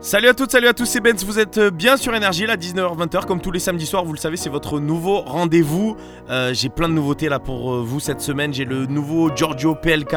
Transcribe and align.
Salut 0.00 0.28
à 0.28 0.34
toutes, 0.34 0.52
salut 0.52 0.68
à 0.68 0.74
tous, 0.74 0.84
c'est 0.84 1.00
Benz, 1.00 1.24
vous 1.24 1.40
êtes 1.40 1.58
bien 1.58 1.96
sur 1.96 2.14
Énergie, 2.14 2.46
là 2.46 2.56
19h-20h, 2.56 3.26
comme 3.26 3.40
tous 3.40 3.50
les 3.50 3.58
samedis 3.58 3.84
soirs, 3.84 4.04
vous 4.04 4.12
le 4.12 4.18
savez, 4.18 4.36
c'est 4.36 4.48
votre 4.48 4.78
nouveau 4.78 5.22
rendez-vous. 5.22 5.96
Euh, 6.30 6.54
j'ai 6.54 6.68
plein 6.68 6.88
de 6.88 6.94
nouveautés 6.94 7.28
là 7.28 7.40
pour 7.40 7.74
euh, 7.74 7.82
vous 7.84 7.98
cette 7.98 8.20
semaine, 8.20 8.54
j'ai 8.54 8.64
le 8.64 8.86
nouveau 8.86 9.34
Giorgio 9.34 9.74
PLK, 9.74 10.14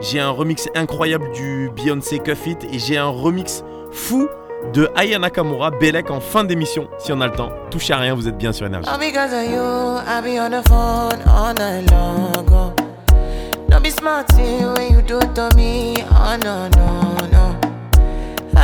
j'ai 0.00 0.18
un 0.18 0.30
remix 0.30 0.66
incroyable 0.74 1.30
du 1.32 1.70
Beyoncé 1.76 2.20
Cuff 2.20 2.46
It 2.46 2.64
et 2.72 2.78
j'ai 2.78 2.96
un 2.96 3.08
remix 3.08 3.64
fou 3.92 4.28
de 4.72 4.88
Aya 4.96 5.18
Nakamura, 5.18 5.72
Belek 5.72 6.10
en 6.10 6.20
fin 6.20 6.44
d'émission, 6.44 6.88
si 6.98 7.12
on 7.12 7.20
a 7.20 7.26
le 7.26 7.34
temps. 7.34 7.52
Touchez 7.70 7.92
à 7.92 7.98
rien, 7.98 8.14
vous 8.14 8.28
êtes 8.28 8.38
bien 8.38 8.52
sur 8.54 8.64
Énergie. 8.64 8.88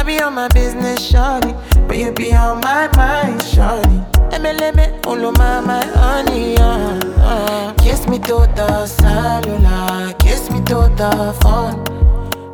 Be 0.05 0.21
on 0.21 0.35
my 0.35 0.49
business, 0.49 1.01
shawty. 1.11 1.55
But 1.89 1.97
you 1.97 2.13
be 2.13 2.35
on 2.35 2.61
my 2.61 2.89
mind, 2.95 3.41
shawty. 3.41 4.05
MLM, 4.33 4.77
my, 5.39 5.61
my 5.61 5.87
honey, 5.87 6.59
uh, 6.59 7.01
uh. 7.23 7.73
Kiss 7.75 8.07
me 8.07 8.19
to 8.19 8.47
the 8.55 8.87
cellular, 8.87 10.13
kiss 10.19 10.51
me 10.51 10.59
to 10.65 10.93
the 10.95 11.35
phone. 11.41 11.83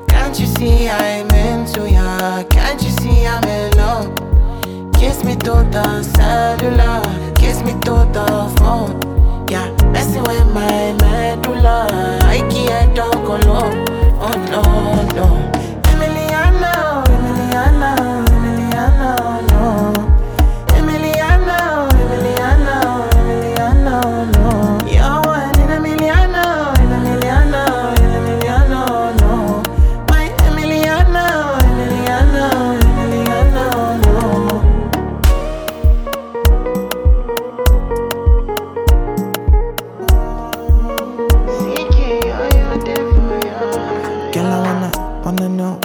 Can't 0.07 0.39
you 0.39 0.47
see 0.47 0.89
I'm 0.89 1.29
into 1.31 1.91
ya? 1.91 2.45
Can't 2.45 2.81
you 2.83 2.91
see 2.91 3.27
I'm 3.27 3.43
in 3.43 3.73
love? 3.77 4.15
Kiss 4.95 5.25
me 5.25 5.35
to 5.35 5.67
the 5.73 6.05
cellular, 6.05 7.03
kiss 7.35 7.63
me 7.65 7.73
to 7.83 8.07
the 8.15 8.55
phone. 8.59 9.49
Yeah, 9.49 9.69
messing 9.91 10.23
with 10.23 10.47
my 10.55 10.93
medulla. 11.03 11.89
I 12.23 12.47
can't 12.49 12.95
talk 12.95 13.15
alone. 13.15 14.00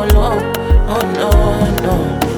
Oh, 0.00 0.04
alone. 0.04 0.52
Oh 0.88 1.02
no, 1.12 2.20
no. 2.22 2.29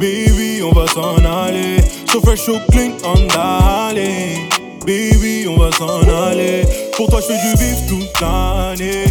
Baby, 0.00 0.62
on 0.62 0.72
va 0.72 0.86
s'en 0.88 1.24
aller. 1.24 1.78
So 2.10 2.20
fresh, 2.20 2.40
so 2.40 2.58
clean, 2.70 2.92
on 3.04 3.26
d'aller. 3.28 4.48
Baby, 4.84 5.46
on 5.48 5.56
va 5.56 5.70
s'en 5.72 6.02
aller. 6.02 6.64
Pour 6.96 7.08
toi, 7.08 7.20
je 7.20 7.26
fais 7.26 7.48
du 7.48 7.56
bif 7.56 7.86
toute 7.88 8.20
l'année. 8.20 9.06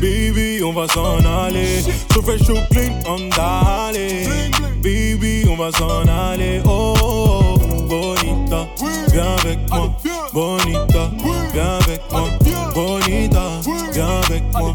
Baby, 0.00 0.62
on 0.62 0.72
va 0.72 0.86
s'en 0.88 1.18
aller. 1.24 1.82
So 2.12 2.22
fresh, 2.22 2.42
so 2.42 2.54
clean, 2.70 2.92
on 3.06 3.28
d'aller. 3.34 4.26
Baby, 4.82 5.46
on 5.48 5.56
va 5.56 5.70
s'en 5.72 6.06
aller. 6.06 6.60
Oh, 6.64 6.94
oh, 7.02 7.54
oh, 7.58 7.82
bonita, 7.88 8.66
viens 9.12 9.36
avec 9.38 9.58
moi. 9.70 9.90
Bonita, 10.32 11.10
viens 11.52 11.78
avec 11.80 12.00
moi. 12.10 12.28
Bonita, 12.74 13.60
viens 13.92 14.20
avec 14.28 14.42
moi. 14.52 14.74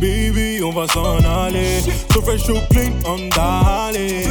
Baby, 0.00 0.62
on 0.62 0.70
va 0.70 0.86
s'en 0.86 1.18
aller. 1.24 1.80
So 2.12 2.22
fresh, 2.22 2.44
so 2.44 2.54
clean, 2.70 2.92
on 3.04 3.28
d'aller. 3.34 4.26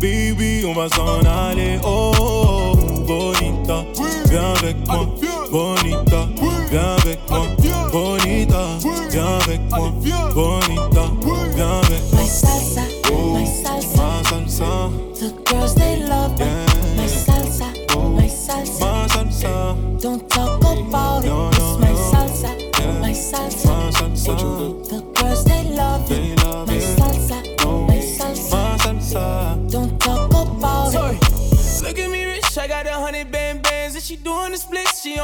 Baby, 0.00 0.64
on 0.66 0.74
va 0.74 0.88
s'en 0.88 1.24
aller. 1.24 1.78
Oh, 1.82 2.12
oh, 2.20 2.74
oh, 2.74 3.00
bonita, 3.06 3.84
viens 4.28 4.52
avec 4.60 4.76
moi. 4.86 5.06
Bonita, 5.50 6.28
viens 6.70 6.96
avec 6.98 7.18
moi. 7.30 7.46
Bonita, 7.90 8.66
viens 9.10 9.38
avec 9.40 9.60
moi. 9.70 9.90
Bonita, 10.34 10.85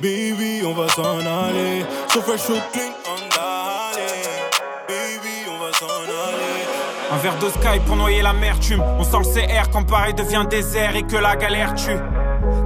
Baby, 0.00 0.62
on 0.64 0.72
va 0.72 0.88
s'en 0.88 1.18
aller. 1.18 1.84
So 2.08 2.22
fresh, 2.22 2.40
so 2.40 2.54
clean, 2.72 2.92
on. 3.06 3.20
Baby, 4.88 5.46
on 5.46 5.58
va 5.58 5.72
s'en 5.72 5.86
aller. 5.86 6.64
Un 7.12 7.16
verre 7.18 7.38
de 7.38 7.50
sky 7.50 7.80
pour 7.86 7.96
noyer 7.96 8.22
l'amertume. 8.22 8.82
On 8.98 9.04
sent 9.04 9.18
le 9.18 9.24
CR 9.24 9.70
quand 9.70 9.82
Paris 9.84 10.14
devient 10.14 10.46
désert 10.48 10.96
et 10.96 11.02
que 11.02 11.16
la 11.16 11.36
galère 11.36 11.74
tue. 11.74 11.98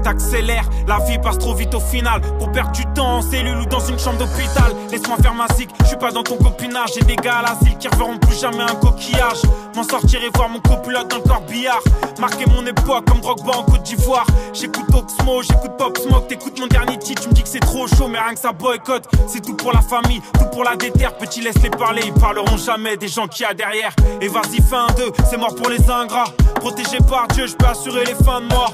T'accélères, 0.04 0.68
la 0.86 0.98
vie 0.98 1.18
passe 1.18 1.38
trop 1.38 1.54
vite 1.54 1.74
au 1.74 1.80
final. 1.80 2.20
Pour 2.38 2.52
perdre 2.52 2.72
du 2.72 2.84
temps 2.94 3.16
en 3.16 3.22
cellule 3.22 3.56
ou 3.56 3.64
dans 3.64 3.80
une 3.80 3.98
chambre 3.98 4.18
d'hôpital. 4.18 4.70
Laisse-moi 4.90 5.16
faire 5.16 5.32
ma 5.32 5.48
zik, 5.54 5.70
je 5.80 5.86
suis 5.86 5.96
pas 5.96 6.12
dans 6.12 6.22
ton 6.22 6.36
copinage. 6.36 6.90
J'ai 6.94 7.04
des 7.04 7.16
gars 7.16 7.38
à 7.38 7.42
l'asile 7.42 7.78
qui 7.78 7.88
reverront 7.88 8.18
plus 8.18 8.38
jamais 8.38 8.62
un 8.62 8.74
coquillage. 8.74 9.40
M'en 9.74 9.82
sortir 9.82 10.22
et 10.22 10.28
voir 10.34 10.50
mon 10.50 10.60
copilote 10.60 11.08
dans 11.08 11.16
le 11.16 11.22
corbillard. 11.22 11.80
Marquer 12.20 12.44
mon 12.50 12.66
époque 12.66 13.06
comme 13.06 13.20
Drogba 13.20 13.56
en 13.56 13.62
Côte 13.62 13.82
d'Ivoire. 13.82 14.26
J'écoute 14.52 14.84
Oxmo, 14.94 15.42
j'écoute 15.42 15.72
Pop 15.78 15.96
Smoke. 15.96 16.28
T'écoutes 16.28 16.60
mon 16.60 16.66
dernier 16.66 16.98
titre, 16.98 17.22
tu 17.22 17.28
me 17.30 17.34
dis 17.34 17.42
que 17.42 17.48
c'est 17.48 17.60
trop 17.60 17.86
chaud, 17.88 18.08
mais 18.08 18.20
rien 18.20 18.34
que 18.34 18.40
ça 18.40 18.52
boycotte. 18.52 19.08
C'est 19.26 19.40
tout 19.40 19.56
pour 19.56 19.72
la 19.72 19.80
famille, 19.80 20.20
tout 20.38 20.46
pour 20.52 20.64
la 20.64 20.76
déterre. 20.76 21.16
Petit, 21.16 21.40
laisse-les 21.40 21.70
parler, 21.70 22.02
ils 22.04 22.12
parleront 22.12 22.58
jamais 22.58 22.98
des 22.98 23.08
gens 23.08 23.26
qui 23.26 23.42
a 23.42 23.54
derrière. 23.54 23.94
Et 24.20 24.28
vas-y, 24.28 24.60
un 24.74 24.92
deux, 24.94 25.12
c'est 25.30 25.38
mort 25.38 25.54
pour 25.54 25.70
les 25.70 25.90
ingrats. 25.90 26.24
Protégé 26.56 26.98
par 27.08 27.26
Dieu, 27.28 27.46
je 27.46 27.54
peux 27.54 27.66
assurer 27.66 28.04
les 28.04 28.14
fins 28.14 28.42
de 28.42 28.46
mois. 28.46 28.70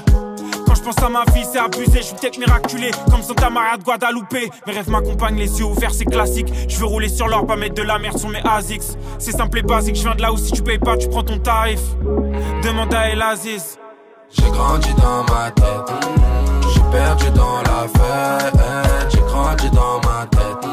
Quand 0.71 0.75
je 0.75 0.83
pense 0.83 1.03
à 1.03 1.09
ma 1.09 1.25
vie, 1.33 1.43
c'est 1.51 1.59
abusé. 1.59 1.97
Je 1.97 2.01
suis 2.01 2.15
peut-être 2.15 2.37
miraculé, 2.37 2.91
comme 3.09 3.21
Santa 3.21 3.49
Maria 3.49 3.75
de 3.75 3.83
Guadalupe. 3.83 4.49
Mes 4.65 4.71
rêves 4.71 4.89
m'accompagnent, 4.89 5.35
les 5.35 5.59
yeux 5.59 5.65
ouverts, 5.65 5.93
c'est 5.93 6.05
classique. 6.05 6.47
Je 6.69 6.77
veux 6.77 6.85
rouler 6.85 7.09
sur 7.09 7.27
l'or, 7.27 7.45
pas 7.45 7.57
mettre 7.57 7.75
de 7.75 7.81
la 7.81 7.99
merde 7.99 8.17
sur 8.17 8.29
mes 8.29 8.39
ASICS. 8.39 8.95
C'est 9.19 9.33
simple 9.33 9.59
et 9.59 9.63
basique, 9.63 9.97
je 9.97 10.03
viens 10.03 10.15
de 10.15 10.21
là 10.21 10.31
où 10.31 10.37
si 10.37 10.53
tu 10.53 10.61
payes 10.61 10.79
pas, 10.79 10.95
tu 10.95 11.09
prends 11.09 11.23
ton 11.23 11.39
tarif. 11.39 11.81
Demande 12.63 12.93
à 12.93 13.09
El 13.09 13.21
Aziz. 13.21 13.77
J'ai 14.29 14.49
grandi 14.49 14.93
dans 14.93 15.25
ma 15.33 15.51
tête, 15.51 15.93
j'ai 16.73 16.79
perdu 16.89 17.29
dans 17.31 17.57
la 17.63 17.85
fête, 17.89 18.53
j'ai 19.09 19.19
grandi 19.19 19.69
dans 19.71 19.99
ma 20.09 20.25
tête, 20.27 20.69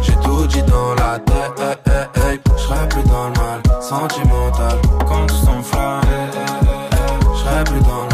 j'ai 0.00 0.14
tout 0.24 0.46
dit 0.46 0.62
dans 0.62 0.94
la 0.94 1.18
tête, 1.18 1.60
je 2.56 2.62
serai 2.62 2.88
plus 2.88 3.02
dans 3.02 3.28
le 3.28 3.34
mal, 3.34 3.82
sentimental, 3.82 4.78
Quand 5.06 5.26
tout 5.26 5.34
s'enflamme, 5.34 6.00
je 7.34 7.38
serai 7.38 7.64
plus 7.64 7.80
dans 7.80 8.04
le 8.04 8.07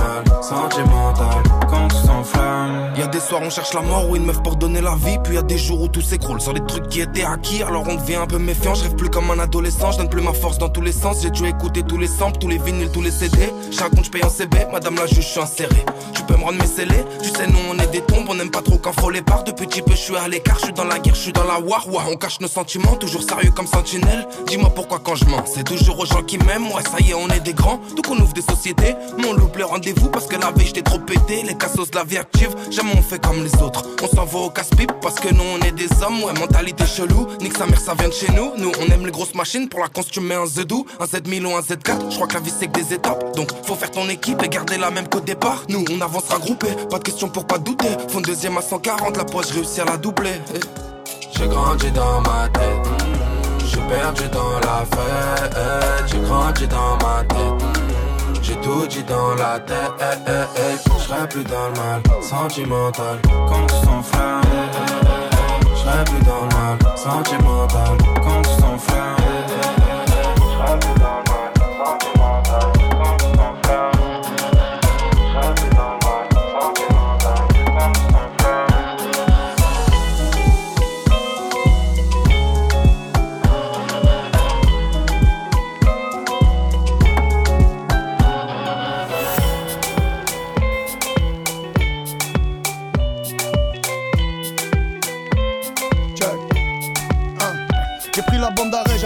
sentimental. 0.45 1.43
quand 1.71 1.89
tout 1.89 1.97
s'enflamme. 1.97 2.34
Y 2.97 3.03
a 3.03 3.07
des 3.07 3.21
soirs 3.21 3.43
on 3.43 3.51
cherche 3.51 3.75
la 3.75 3.81
mort 3.81 4.09
ou 4.09 4.17
une 4.17 4.25
meuf 4.25 4.43
pour 4.43 4.57
donner 4.57 4.81
la 4.81 4.95
vie. 4.97 5.19
Puis 5.23 5.35
y 5.35 5.39
a 5.39 5.43
des 5.43 5.59
jours 5.59 5.83
où 5.83 5.89
tout 5.89 6.01
s'écroule. 6.01 6.41
Sur 6.41 6.55
des 6.55 6.65
trucs 6.65 6.89
qui 6.89 7.01
étaient 7.01 7.25
acquis 7.25 7.63
Alors 7.63 7.85
on 7.89 7.95
devient 7.95 8.17
un 8.17 8.27
peu 8.27 8.39
méfiant, 8.39 8.75
je 8.75 8.85
rêve 8.85 8.95
plus 8.95 9.11
comme 9.11 9.31
un 9.31 9.39
adolescent 9.39 9.93
Je 9.93 9.99
donne 9.99 10.09
plus 10.09 10.23
ma 10.23 10.33
force 10.33 10.59
dans 10.59 10.69
tous 10.69 10.81
les 10.81 10.93
sens. 10.93 11.23
J'ai 11.23 11.31
dû 11.31 11.47
écouter 11.47 11.83
tous 11.83 11.99
les 11.99 12.07
samples, 12.07 12.39
tous 12.39 12.49
les 12.49 12.59
vinyles, 12.59 12.91
tous 12.91 13.03
les 13.03 13.11
CD 13.11 13.53
Chaque 13.71 13.95
compte 13.95 14.05
je 14.05 14.11
paye 14.11 14.25
en 14.25 14.29
CB, 14.29 14.67
madame 14.73 14.97
la 14.97 15.07
juge 15.07 15.25
je 15.25 15.29
suis 15.29 15.41
inséré. 15.41 15.85
Tu 16.15 16.23
peux 16.23 16.37
me 16.37 16.45
rendre 16.45 16.59
mes 16.59 16.67
scellés, 16.67 17.05
tu 17.23 17.29
sais 17.29 17.47
nous 17.47 17.59
on 17.71 17.79
est 17.79 17.91
des 17.91 18.01
tombes 18.01 18.27
On 18.29 18.39
aime 18.39 18.51
pas 18.51 18.63
trop 18.63 18.79
quand 18.79 18.93
faut 19.01 19.11
les 19.11 19.21
barres, 19.23 19.45
depuis 19.45 19.67
petit 19.67 19.83
peu 19.83 19.93
je 19.93 19.97
suis 19.97 20.17
à 20.17 20.29
l'écart 20.29 20.59
Je 20.59 20.67
suis 20.67 20.75
dans 20.75 20.85
la 20.85 20.99
guerre, 20.99 21.15
je 21.15 21.21
suis 21.21 21.33
dans 21.33 21.45
la 21.45 21.59
war, 21.59 21.87
ouais, 21.89 22.03
On 22.11 22.17
cache 22.17 22.41
nos 22.41 22.49
sentiments, 22.49 22.97
toujours 22.97 23.23
sérieux 23.23 23.51
comme 23.51 23.67
sentinelle. 23.67 24.27
Dis-moi 24.47 24.71
pourquoi 24.75 25.01
quand 25.03 25.15
je 25.15 25.25
mens, 25.27 25.45
c'est 25.47 25.65
toujours 25.65 25.99
aux 25.99 26.07
gens 26.07 26.23
qui 26.23 26.39
m'aiment. 26.39 26.71
Ouais 26.73 26.83
ça 26.83 27.01
y 27.01 27.11
est 27.11 27.15
on 27.15 27.29
est 27.29 27.41
des 27.41 27.55
grands, 27.55 27.81
donc 27.97 28.07
on 28.11 28.19
ouvre 28.19 28.33
des 28.33 28.43
sociétés. 28.43 28.95
Mon 29.19 29.33
loupe 29.33 29.57
le 29.57 29.65
rendez-vous 29.65 30.09
parce 30.09 30.27
que 30.27 30.37
la 30.37 30.51
veille 30.51 30.67
j'étais 30.67 30.83
trop 30.83 30.99
pété. 30.99 31.43
Les 31.43 31.57
cassos 31.57 31.91
de 31.91 31.97
la 31.97 32.05
vie 32.05 32.19
active, 32.19 32.54
jamais 32.71 32.93
on 32.97 33.03
fait 33.03 33.23
comme 33.25 33.43
les 33.43 33.63
autres. 33.63 33.83
On 34.03 34.09
s'en 34.09 34.25
va 34.25 34.39
au 34.39 34.51
casse-pipe 34.51 34.93
parce 35.01 35.17
que 35.17 35.33
nous 35.33 35.45
on 35.55 35.61
est 35.67 35.73
des 35.73 35.89
hommes. 36.03 36.23
Ouais 36.25 36.33
mentalité 36.39 36.85
chelou, 36.87 37.29
nique 37.41 37.57
sa 37.57 37.67
mère 37.67 37.81
ça 37.81 37.95
vient 37.95 38.09
de 38.09 38.15
chez 38.15 38.31
nous. 38.33 38.53
Nous 38.57 38.73
on 38.81 38.93
aime 38.93 39.07
les 39.07 39.13
grosses 39.13 39.35
machines, 39.35 39.69
pour 39.69 39.81
la 39.81 39.89
cons 39.89 40.03
tu 40.03 40.21
mets 40.21 40.35
un 40.35 40.45
Z2 40.45 40.85
Un 41.01 41.05
Z1000 41.05 41.45
ou 41.45 41.57
un 41.57 41.61
Z4, 41.61 42.11
je 42.11 42.15
crois 42.15 42.27
que 42.27 42.35
la 42.35 42.41
vie 42.41 42.53
c'est 42.57 42.67
que 42.67 42.81
des 42.81 42.95
étapes. 42.95 43.37
Donc 43.37 43.51
faut 43.65 43.75
faire 43.75 43.91
ton 43.91 44.09
équipe 44.09 44.43
et 44.43 44.49
garder 44.49 44.79
la 44.79 44.91
même 44.91 45.09
qu'au 45.09 45.21
départ. 45.21 45.63
Nous 45.69 45.85
on 45.91 46.01
avancera 46.01 46.39
groupé, 46.39 46.69
pas 46.91 46.99
de 46.99 47.05
question 47.05 47.29
pour 47.29 47.47
pas 47.47 47.59
douter. 47.59 47.89
Fond 48.09 48.21
deuxième 48.21 48.57
à 48.57 48.63
140, 48.63 49.17
la 49.17 49.25
poche 49.25 49.51
réussi 49.51 49.81
à 49.81 49.85
la 49.85 49.97
doubler. 49.97 50.41
J'ai 51.37 51.49
grandi 51.49 51.91
dans 51.91 52.21
ma 52.21 52.49
tête, 52.49 52.87
j'ai 53.67 53.81
perdu 53.89 54.29
dans 54.33 54.61
la 54.61 54.85
fête, 54.85 55.57
j'ai 56.07 56.21
grandi 56.21 56.67
dans 56.69 56.97
ma 56.97 57.25
tête, 57.25 57.84
tout 58.65 58.87
dit 58.87 59.03
dans 59.05 59.35
la 59.35 59.61
tête, 59.61 59.93
je 60.87 61.03
serai 61.03 61.29
plus 61.29 61.45
dans 61.45 61.69
le 61.69 61.75
mal, 61.75 62.03
sentimental, 62.23 63.19
Quand 63.49 63.67
tout 63.67 63.75
s'enflamme, 63.85 64.43
je 65.71 65.81
serai 65.81 66.05
plus 66.05 66.25
dans 66.25 66.43
le 66.43 66.57
mal, 66.57 66.97
sentimental. 66.97 67.99
quand 68.23 68.43
tout 68.43 68.61
s'enflamme. 68.61 69.24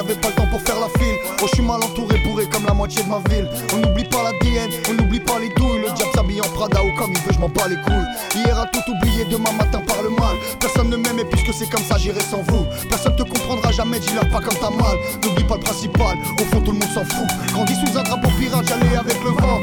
J'avais 0.09 0.21
pas 0.21 0.29
le 0.29 0.35
temps 0.35 0.47
pour 0.47 0.61
faire 0.63 0.81
la 0.81 0.89
file. 0.99 1.17
Oh, 1.43 1.47
je 1.47 1.57
suis 1.57 1.63
mal 1.63 1.83
entouré, 1.83 2.19
bourré 2.25 2.47
comme 2.49 2.65
la 2.65 2.73
moitié 2.73 3.03
de 3.03 3.09
ma 3.09 3.21
ville. 3.29 3.49
On 3.75 3.79
n'oublie 3.79 4.05
pas 4.05 4.23
la 4.23 4.33
DN, 4.41 4.71
on 4.89 4.95
n'oublie 4.95 5.21
pas 5.21 5.39
les 5.39 5.51
douilles. 5.51 5.81
Le 5.81 5.93
diable 5.95 6.11
s'habille 6.15 6.41
en 6.41 6.49
Prada 6.49 6.83
ou 6.83 6.97
comme 6.99 7.13
il 7.13 7.19
veut, 7.19 7.33
je 7.33 7.39
m'en 7.39 7.49
bats 7.49 7.69
les 7.69 7.77
couilles. 7.77 8.09
Hier 8.35 8.59
a 8.59 8.67
tout 8.67 8.81
oublié, 8.91 9.25
demain 9.31 9.53
matin 9.53 9.81
par 9.87 10.03
le 10.03 10.11
mal. 10.11 10.37
Personne 10.61 10.89
ne 10.89 10.97
m'aime 10.97 11.19
et 11.19 11.25
puisque 11.25 11.53
c'est 11.53 11.69
comme 11.69 11.83
ça, 11.85 11.99
j'irai 11.99 12.21
sans 12.21 12.43
vous. 12.49 12.65
Personne 12.89 13.17
te 13.17 13.23
comprendra 13.23 13.71
jamais, 13.73 13.99
dis-leur 14.01 14.29
pas 14.31 14.41
quand 14.41 14.57
t'as 14.61 14.71
mal. 14.71 14.97
N'oublie 15.23 15.45
pas 15.45 15.57
le 15.57 15.61
principal, 15.61 16.17
au 16.41 16.45
fond 16.45 16.61
tout 16.61 16.73
le 16.73 16.79
monde 16.79 16.95
s'en 16.95 17.05
fout. 17.05 17.29
Grandi 17.53 17.75
sous 17.75 17.99
un 17.99 18.03
drapeau 18.03 18.29
pirate, 18.39 18.67
j'allais 18.67 18.97
avec 18.97 19.23
le 19.23 19.31
vent. 19.31 19.61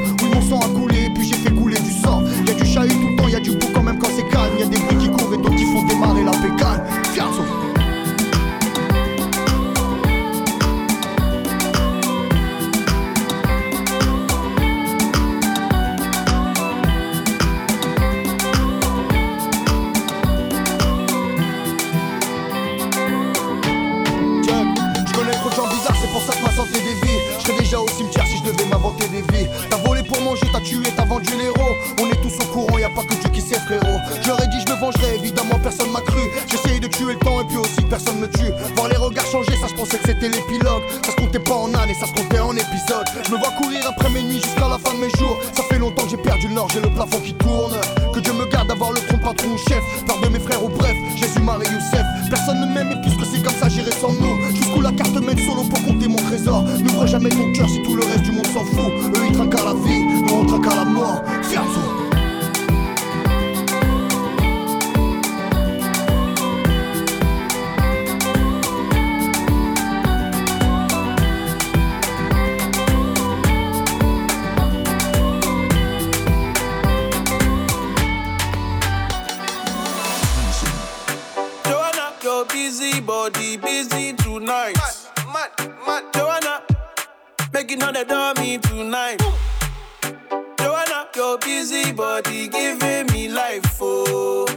Tonight. 89.17 90.57
Joanna, 90.59 91.07
your 91.15 91.37
busy 91.39 91.91
body 91.91 92.47
giving 92.47 93.07
me 93.13 93.27
life, 93.29 93.77
oh, 93.81 94.47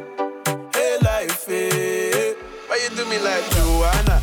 hey 0.75 0.97
life, 1.03 1.47
hey. 1.47 2.35
Why 2.67 2.77
you 2.83 2.97
do 2.97 3.05
me 3.09 3.19
like 3.19 3.49
Joanna, 3.51 4.21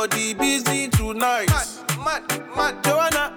body 0.00 0.32
busy 0.32 0.88
tonight. 0.88 1.46
Mad, 1.50 1.68
mad, 1.98 2.56
mad. 2.56 2.84
Joanna, 2.84 3.36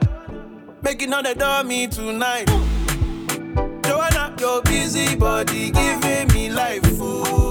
making 0.82 1.12
all 1.12 1.22
the 1.22 1.36
dummy 1.36 1.90
tonight. 1.90 2.48
Joanna, 3.84 4.34
your 4.40 4.62
busy 4.62 5.14
body 5.18 5.72
giving 5.72 6.28
me 6.30 6.50
life, 6.50 6.80
oh, 7.02 7.43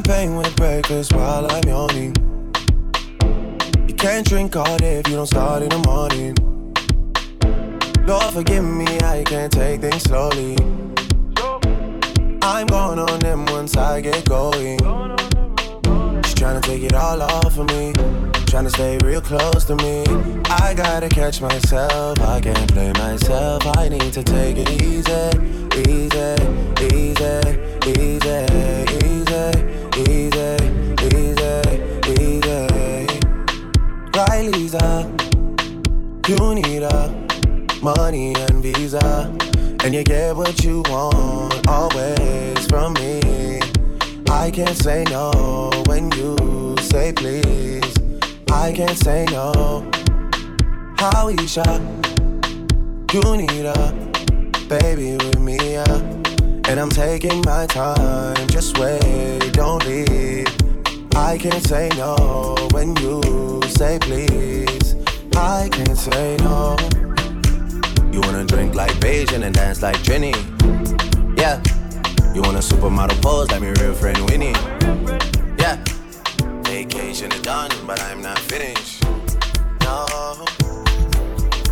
Champagne 0.00 0.34
with 0.34 0.56
breakfast 0.56 1.12
while 1.12 1.46
I'm 1.52 1.62
yawning. 1.68 2.16
You 3.86 3.94
can't 3.94 4.26
drink 4.26 4.56
all 4.56 4.78
day 4.78 4.96
if 4.96 5.08
you 5.08 5.16
don't 5.16 5.26
start 5.26 5.62
in 5.62 5.68
the 5.68 5.78
morning. 5.80 6.34
Lord, 8.06 8.32
forgive 8.32 8.64
me, 8.64 8.86
I 9.00 9.22
can't 9.26 9.52
take 9.52 9.82
things 9.82 10.04
slowly. 10.04 10.56
I'm 12.40 12.66
going 12.68 12.98
on 12.98 13.18
them 13.18 13.44
once 13.46 13.76
I 13.76 14.00
get 14.00 14.26
going. 14.26 14.78
She's 16.24 16.34
trying 16.34 16.58
to 16.58 16.66
take 16.66 16.82
it 16.82 16.94
all 16.94 17.20
off 17.20 17.58
of 17.58 17.66
me. 17.68 17.92
Trying 18.46 18.64
to 18.64 18.70
stay 18.70 18.96
real 19.04 19.20
close 19.20 19.66
to 19.66 19.76
me. 19.76 20.04
I 20.46 20.72
gotta 20.74 21.10
catch 21.10 21.42
myself. 21.42 22.18
I 22.20 22.40
can't 22.40 22.72
play 22.72 22.90
myself. 22.94 23.66
I 23.76 23.90
need 23.90 24.14
to 24.14 24.22
take 24.22 24.56
it 24.56 24.70
easy, 24.80 25.28
easy, 25.86 26.36
easy, 26.88 27.40
easy, 27.86 28.46
easy, 29.04 29.79
Up. 34.40 35.04
You 36.26 36.54
need 36.54 36.82
a 36.82 37.10
money 37.82 38.34
and 38.34 38.62
visa. 38.62 39.30
And 39.84 39.92
you 39.92 40.02
get 40.02 40.34
what 40.34 40.64
you 40.64 40.80
want 40.88 41.68
always 41.68 42.66
from 42.66 42.94
me. 42.94 43.60
I 44.30 44.50
can't 44.50 44.78
say 44.78 45.04
no 45.10 45.70
when 45.88 46.10
you 46.12 46.74
say 46.80 47.12
please. 47.12 47.94
I 48.50 48.72
can't 48.72 48.96
say 48.96 49.26
no. 49.30 49.86
How 50.96 51.36
shot? 51.44 51.82
You 53.12 53.36
need 53.36 53.66
a 53.66 53.92
baby 54.70 55.18
with 55.18 55.38
me, 55.38 55.58
yeah. 55.74 55.96
And 56.66 56.80
I'm 56.80 56.88
taking 56.88 57.42
my 57.44 57.66
time. 57.66 58.48
Just 58.48 58.78
wait, 58.78 59.52
don't 59.52 59.84
leave. 59.84 60.48
I 61.14 61.36
can't 61.36 61.62
say 61.62 61.90
no 61.98 62.59
when 62.80 62.96
you 62.96 63.60
say 63.68 63.98
please. 63.98 64.96
I 65.36 65.68
can't 65.70 65.98
say 65.98 66.36
no. 66.40 66.76
You 68.12 68.20
wanna 68.22 68.44
drink 68.46 68.74
like 68.74 68.92
Beijing 69.04 69.42
and 69.44 69.54
dance 69.54 69.82
like 69.82 69.98
Trini? 70.06 70.34
Yeah. 71.38 71.56
You 72.34 72.40
want 72.42 72.56
a 72.56 72.64
supermodel 72.70 73.20
pose 73.20 73.50
like 73.50 73.60
my 73.60 73.72
real 73.80 73.94
friend 73.94 74.18
Winnie? 74.30 74.56
Yeah. 75.62 75.76
Vacation 76.64 77.30
is 77.32 77.42
done, 77.42 77.70
but 77.86 78.00
I'm 78.08 78.22
not 78.22 78.38
finished. 78.38 79.04
No. 79.84 80.06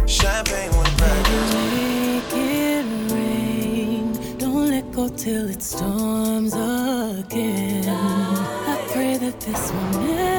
Champagne 0.07 0.73
with 0.79 0.93
breakfast. 0.99 1.55
Make 1.55 2.33
it 2.35 2.87
rain. 3.12 4.12
Don't 4.37 4.71
let 4.75 4.93
go 4.93 5.09
till 5.09 5.49
it 5.49 5.62
storms 5.62 6.53
again. 6.53 7.85
I 8.73 8.77
pray 8.93 9.17
that 9.17 9.41
this 9.41 9.73
will 9.73 10.03
never 10.03 10.38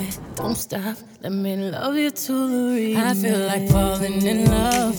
coffee. 0.00 0.20
Don't 0.36 0.54
stop. 0.54 0.96
Let 1.22 1.32
me 1.32 1.56
love 1.56 1.96
you 1.96 2.10
to 2.10 2.32
the 2.72 2.94
end. 2.94 3.08
I 3.08 3.14
feel 3.14 3.38
like 3.46 3.68
falling 3.68 4.22
in 4.26 4.44
love. 4.46 4.98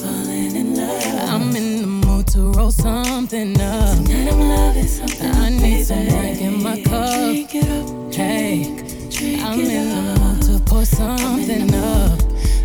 Falling 0.00 0.56
in 0.56 0.76
love. 0.76 1.30
I'm 1.30 1.56
in 1.56 1.80
the 1.82 1.86
mood 1.86 2.26
to 2.28 2.52
roll 2.52 2.70
something 2.70 3.60
up. 3.60 3.96
Tonight 3.96 4.32
I'm 4.32 4.40
loving 4.40 4.86
something. 4.86 5.30
I 5.30 5.50
need 5.50 5.84
some 5.84 6.06
drink 6.06 6.40
in 6.40 6.62
my 6.62 6.80
cup. 6.82 7.14
Drink 7.14 7.54
it 7.54 7.68
up. 7.68 8.14
Hey. 8.14 8.82
I'm 9.42 9.60
in 9.60 9.88
the 9.88 10.20
mood 10.20 10.42
to 10.42 10.64
pour 10.64 10.84
something 10.84 11.74
up. 11.74 12.20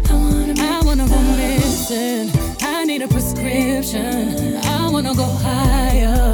I 0.10 0.82
wanna 0.84 1.08
go 1.08 1.22
missing. 1.38 2.30
I 2.62 2.84
need 2.84 3.02
a 3.02 3.08
prescription. 3.08 4.58
I 4.58 4.90
wanna 4.90 5.14
go 5.16 5.24
higher. 5.24 6.31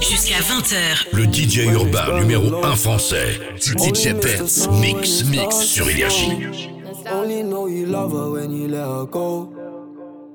Jusqu'à 0.00 0.38
20h. 0.40 1.08
Le 1.12 1.24
DJ 1.24 1.66
urbain 1.72 2.20
numéro 2.20 2.64
1 2.64 2.76
français. 2.76 3.40
DJ 3.56 4.12
Benz. 4.14 4.68
Mix, 4.80 5.24
mix 5.24 5.60
sur 5.60 5.88
Énergie. 5.88 6.70
Only 7.10 7.42
know 7.42 7.68
you 7.68 7.86
love 7.86 8.12
her 8.12 8.30
when 8.30 8.52
you 8.52 8.68
let 8.68 8.84
her 8.84 9.06
go. 9.06 9.52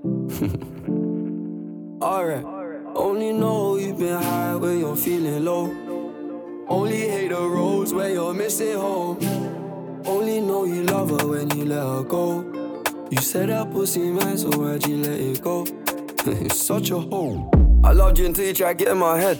Alright. 2.01 2.45
Only 2.95 3.31
know 3.31 3.77
you've 3.77 3.97
been 3.97 4.21
high 4.21 4.55
when 4.55 4.79
you're 4.79 4.95
feeling 4.95 5.43
low. 5.45 5.71
Only 6.67 7.07
hate 7.09 7.29
the 7.29 7.41
roads 7.41 7.93
where 7.93 8.09
you're 8.09 8.33
missing 8.33 8.75
home. 8.75 9.17
Only 10.05 10.41
know 10.41 10.65
you 10.65 10.83
love 10.83 11.09
her 11.11 11.27
when 11.27 11.49
you 11.57 11.65
let 11.65 11.83
her 11.83 12.03
go. 12.03 12.43
You 13.09 13.17
said 13.17 13.49
that 13.49 13.71
pussy 13.71 13.99
man, 13.99 14.37
so 14.37 14.49
why'd 14.49 14.85
you 14.87 14.97
let 14.97 15.19
it 15.19 15.41
go? 15.41 15.65
it's 16.25 16.59
such 16.59 16.91
a 16.91 16.99
hole. 16.99 17.49
I 17.83 17.91
loved 17.91 18.17
you 18.17 18.25
until 18.25 18.45
you 18.45 18.53
tried 18.53 18.77
to 18.79 18.85
get 18.85 18.91
in 18.93 18.97
my 18.97 19.19
head. 19.19 19.39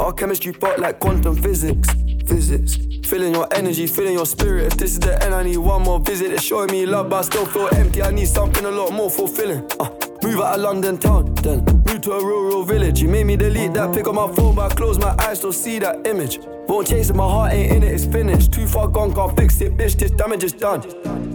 Our 0.00 0.12
chemistry 0.12 0.52
felt 0.52 0.80
like 0.80 0.98
quantum 0.98 1.36
physics. 1.36 1.88
Physics. 2.26 2.78
Feeling 3.08 3.34
your 3.34 3.46
energy, 3.54 3.86
feeling 3.86 4.14
your 4.14 4.26
spirit. 4.26 4.72
If 4.72 4.78
this 4.78 4.92
is 4.92 4.98
the 4.98 5.22
end, 5.22 5.34
I 5.34 5.44
need 5.44 5.58
one 5.58 5.82
more 5.82 6.00
visit. 6.00 6.32
It's 6.32 6.42
showing 6.42 6.70
me 6.72 6.84
love, 6.84 7.10
but 7.10 7.16
I 7.16 7.22
still 7.22 7.46
feel 7.46 7.68
empty. 7.74 8.02
I 8.02 8.10
need 8.10 8.26
something 8.26 8.64
a 8.64 8.70
lot 8.70 8.92
more 8.92 9.10
fulfilling. 9.10 9.64
Uh, 9.78 9.90
move 10.22 10.40
out 10.40 10.56
of 10.56 10.60
London 10.62 10.98
town, 10.98 11.34
then 11.36 11.64
move 11.64 12.00
to 12.02 12.12
a 12.12 12.24
rural 12.24 12.64
village. 12.64 13.00
You 13.00 13.08
made 13.08 13.26
me 13.26 13.36
delete 13.36 13.74
that 13.74 13.94
pick 13.94 14.08
on 14.08 14.16
my 14.16 14.32
phone, 14.32 14.56
but 14.56 14.72
I 14.72 14.74
close 14.74 14.98
my 14.98 15.14
eyes, 15.18 15.38
still 15.38 15.52
see 15.52 15.78
that 15.78 16.06
image. 16.06 16.40
Won't 16.66 16.88
chase 16.88 17.10
it, 17.10 17.16
my 17.16 17.28
heart 17.28 17.52
ain't 17.52 17.72
in 17.72 17.82
it, 17.82 17.92
it's 17.92 18.06
finished. 18.06 18.52
Too 18.52 18.66
far 18.66 18.88
gone, 18.88 19.14
can't 19.14 19.36
fix 19.36 19.60
it, 19.60 19.76
bitch. 19.76 19.96
This 19.96 20.10
damage 20.10 20.42
is 20.42 20.52
done. 20.52 20.80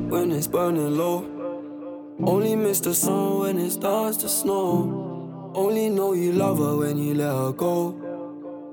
When 0.10 0.32
it's 0.32 0.48
burning 0.48 0.98
low, 0.98 1.24
only 2.22 2.56
miss 2.56 2.82
the 2.82 2.94
sun 2.94 3.39
when 3.39 3.58
it 3.60 3.72
starts 3.72 4.18
to 4.18 4.28
snow. 4.28 5.51
Only 5.54 5.89
know 5.89 6.13
you 6.13 6.34
love 6.34 6.58
her 6.58 6.75
when 6.78 6.98
you 6.98 7.13
let 7.13 7.32
her 7.32 7.54
go. 7.54 8.09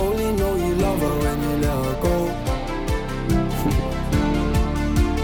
Only 0.00 0.32
know 0.32 0.54
you 0.54 0.74
love 0.76 1.00
her 1.00 1.18
when 1.24 1.42
you 1.42 1.56
let 1.64 1.84
her 1.84 1.96
go. 2.06 2.16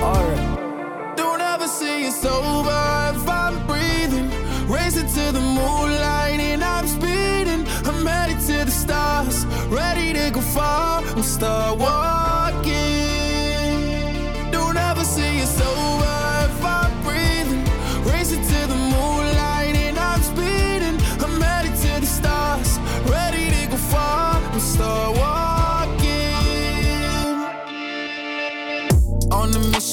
Alright. 0.05 1.17
Don't 1.17 1.41
ever 1.41 1.69
say 1.69 2.05
it's 2.05 2.25
over 2.25 3.13
if 3.15 3.29
I'm 3.29 3.67
breathing. 3.67 4.29
Racing 4.69 5.09
to 5.09 5.33
the 5.33 5.41
moonlight 5.41 6.41
and 6.41 6.65
I'm 6.65 6.87
speeding. 6.87 7.67
I'm 7.87 8.05
headed 8.05 8.41
to 8.49 8.65
the 8.65 8.71
stars, 8.71 9.47
ready 9.69 10.13
to 10.13 10.31
go 10.31 10.41
far. 10.41 11.03
I'm 11.03 11.23
start 11.23 11.79
walking. 11.79 12.44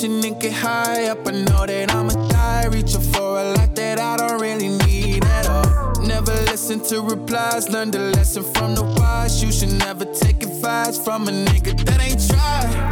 On 0.04 0.26
and 0.26 0.42
get 0.42 0.54
high 0.54 1.10
up. 1.10 1.28
I 1.28 1.32
know 1.32 1.66
that 1.68 1.94
I'ma 1.94 2.28
die. 2.30 2.66
Reaching 2.72 3.02
for 3.02 3.40
a 3.40 3.54
lot 3.54 3.76
that 3.76 4.00
I 4.00 4.18
don't 4.18 4.42
really 4.42 4.70
need 4.86 5.24
at 5.24 5.48
all. 5.48 6.02
Never 6.02 6.34
listen 6.50 6.80
to 6.86 7.02
replies. 7.02 7.70
Learn 7.70 7.92
the 7.92 8.00
lesson 8.00 8.44
from 8.56 8.74
the 8.74 8.82
wise. 8.82 9.44
You 9.44 9.52
should 9.52 9.78
never 9.78 10.06
take 10.06 10.42
advice 10.42 10.98
from 10.98 11.28
a 11.28 11.32
nigga 11.32 11.86
that 11.86 12.02
ain't 12.02 12.20
tried. 12.28 12.90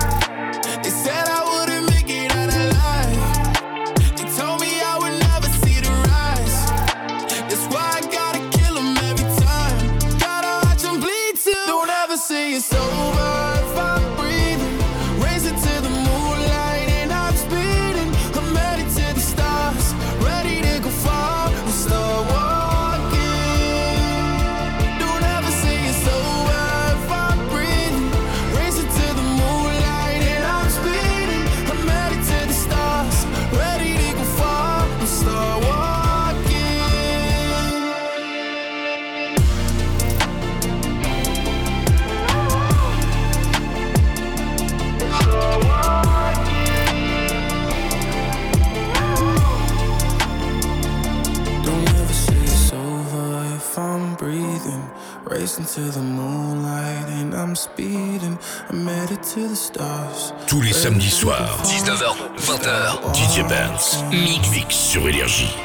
Tous 60.47 60.62
les 60.62 60.73
samedis 60.73 61.12
soirs, 61.12 61.60
19h, 61.63 62.15
20h, 62.39 63.13
DJ 63.13 63.47
Benz. 63.47 64.03
Mix, 64.10 64.49
mix 64.49 64.75
sur 64.75 65.08
Énergie. 65.08 65.55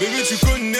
Bébé, 0.00 0.22
tu 0.26 0.36
connais. 0.44 0.78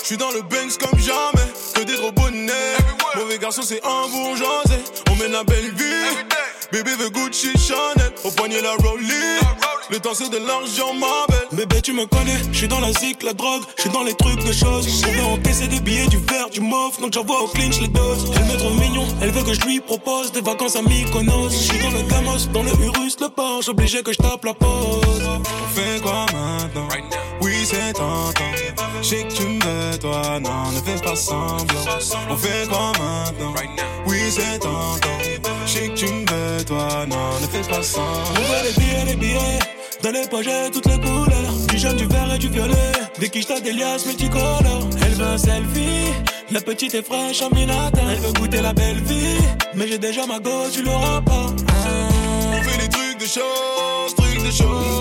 Je 0.00 0.04
suis 0.04 0.16
dans 0.18 0.30
le 0.32 0.42
Banks 0.42 0.76
comme 0.78 0.98
jamais. 0.98 1.48
Que 1.74 1.82
des 1.84 1.94
trop 1.94 2.12
bonnets. 2.12 2.76
Mauvais 3.16 3.38
garçon, 3.38 3.62
c'est 3.64 3.80
un 3.84 4.08
bourgeoisé. 4.08 4.84
On 5.10 5.16
mène 5.16 5.32
la 5.32 5.44
belle 5.44 5.72
vie. 5.72 6.26
Bébé 6.72 6.90
veut 6.98 7.08
Gucci 7.08 7.52
Chanel. 7.56 8.12
Au 8.24 8.30
poignet, 8.32 8.60
la 8.60 8.74
Rollie. 8.86 9.40
Le 9.92 10.00
temps, 10.00 10.14
c'est 10.14 10.30
de 10.30 10.38
l'argent, 10.38 10.94
ma 10.94 11.26
belle. 11.28 11.48
Bébé, 11.52 11.82
tu 11.82 11.92
me 11.92 12.06
connais, 12.06 12.38
je 12.50 12.56
suis 12.56 12.66
dans 12.66 12.80
la 12.80 12.94
zik, 12.94 13.22
la 13.22 13.34
drogue, 13.34 13.60
je 13.76 13.82
suis 13.82 13.90
dans 13.90 14.02
les 14.02 14.14
trucs 14.14 14.42
de 14.42 14.50
choses. 14.50 14.88
On 15.06 15.12
veut 15.12 15.24
encaisser 15.34 15.68
des 15.68 15.80
billets, 15.80 16.06
du 16.06 16.16
verre, 16.16 16.48
du 16.48 16.60
mauve, 16.62 16.98
donc 16.98 17.12
j'envoie 17.12 17.42
au 17.42 17.48
clinch 17.48 17.78
les 17.78 17.88
doses. 17.88 18.32
Elle 18.34 18.44
me 18.46 18.56
trouve 18.56 18.80
mignon, 18.80 19.06
elle 19.20 19.32
veut 19.32 19.42
que 19.42 19.52
je 19.52 19.60
lui 19.66 19.80
propose 19.80 20.32
des 20.32 20.40
vacances 20.40 20.76
à 20.76 20.82
Mykonos. 20.82 21.50
Je 21.50 21.56
suis 21.56 21.78
dans 21.78 21.90
le 21.90 22.00
Gamos, 22.04 22.46
dans 22.54 22.62
le 22.62 22.70
Urus, 22.70 23.20
le 23.20 23.28
Porsche, 23.28 23.68
obligé 23.68 24.02
que 24.02 24.14
je 24.14 24.16
tape 24.16 24.42
la 24.46 24.54
pause. 24.54 25.28
On 25.28 25.74
fait 25.74 26.00
quoi 26.00 26.24
maintenant? 26.32 26.88
Oui, 27.42 27.52
c'est 27.62 27.92
tentant. 27.92 28.32
Je 29.02 29.06
sais 29.06 29.24
que 29.24 29.32
tu 29.34 29.42
me 29.42 29.62
veux, 29.62 29.98
toi, 29.98 30.40
non, 30.40 30.70
ne 30.72 30.80
fais 30.80 31.04
pas 31.04 31.16
semblant. 31.16 31.66
On 32.30 32.36
fait 32.38 32.66
quoi 32.66 32.92
maintenant? 32.98 33.54
Oui, 34.06 34.20
c'est 34.30 34.58
tentant. 34.58 35.18
Je 35.66 35.70
sais 35.70 35.88
que 35.90 35.94
tu 35.94 36.06
me 36.06 36.20
veux, 36.20 36.64
toi, 36.64 37.04
non, 37.06 37.40
ne 37.42 37.46
fais 37.46 37.68
pas 37.68 37.82
semblant. 37.82 38.08
On 38.30 38.40
veut 38.40 38.68
les 38.68 38.72
billets, 38.72 39.04
les 39.04 39.16
billets. 39.16 39.58
Dans 40.02 40.10
les 40.10 40.22
j'ai 40.42 40.70
toutes 40.72 40.86
les 40.86 40.98
couleurs. 40.98 41.52
Du 41.68 41.78
jaune, 41.78 41.96
du 41.96 42.06
vert 42.06 42.34
et 42.34 42.38
du 42.38 42.48
violet. 42.48 42.92
Des 43.20 43.28
quiches, 43.28 43.46
t'as 43.46 43.60
des 43.60 43.72
liasses 43.72 44.04
multicolores. 44.04 44.88
Elle 45.00 45.14
veut 45.14 45.26
un 45.26 45.38
selfie. 45.38 46.12
La 46.50 46.60
petite 46.60 46.94
est 46.94 47.06
fraîche 47.06 47.40
en 47.42 47.54
minata. 47.54 48.00
Elle 48.10 48.18
veut 48.18 48.32
goûter 48.32 48.60
la 48.60 48.72
belle 48.72 49.00
vie. 49.00 49.38
Mais 49.74 49.86
j'ai 49.86 49.98
déjà 49.98 50.26
ma 50.26 50.40
go, 50.40 50.50
tu 50.72 50.82
l'auras 50.82 51.20
pas. 51.20 51.46
On 52.52 52.62
fait 52.62 52.78
des 52.78 52.88
trucs 52.88 53.18
de 53.20 53.26
choses, 53.26 54.14
trucs 54.16 54.44
de 54.44 54.50
choses. 54.50 55.00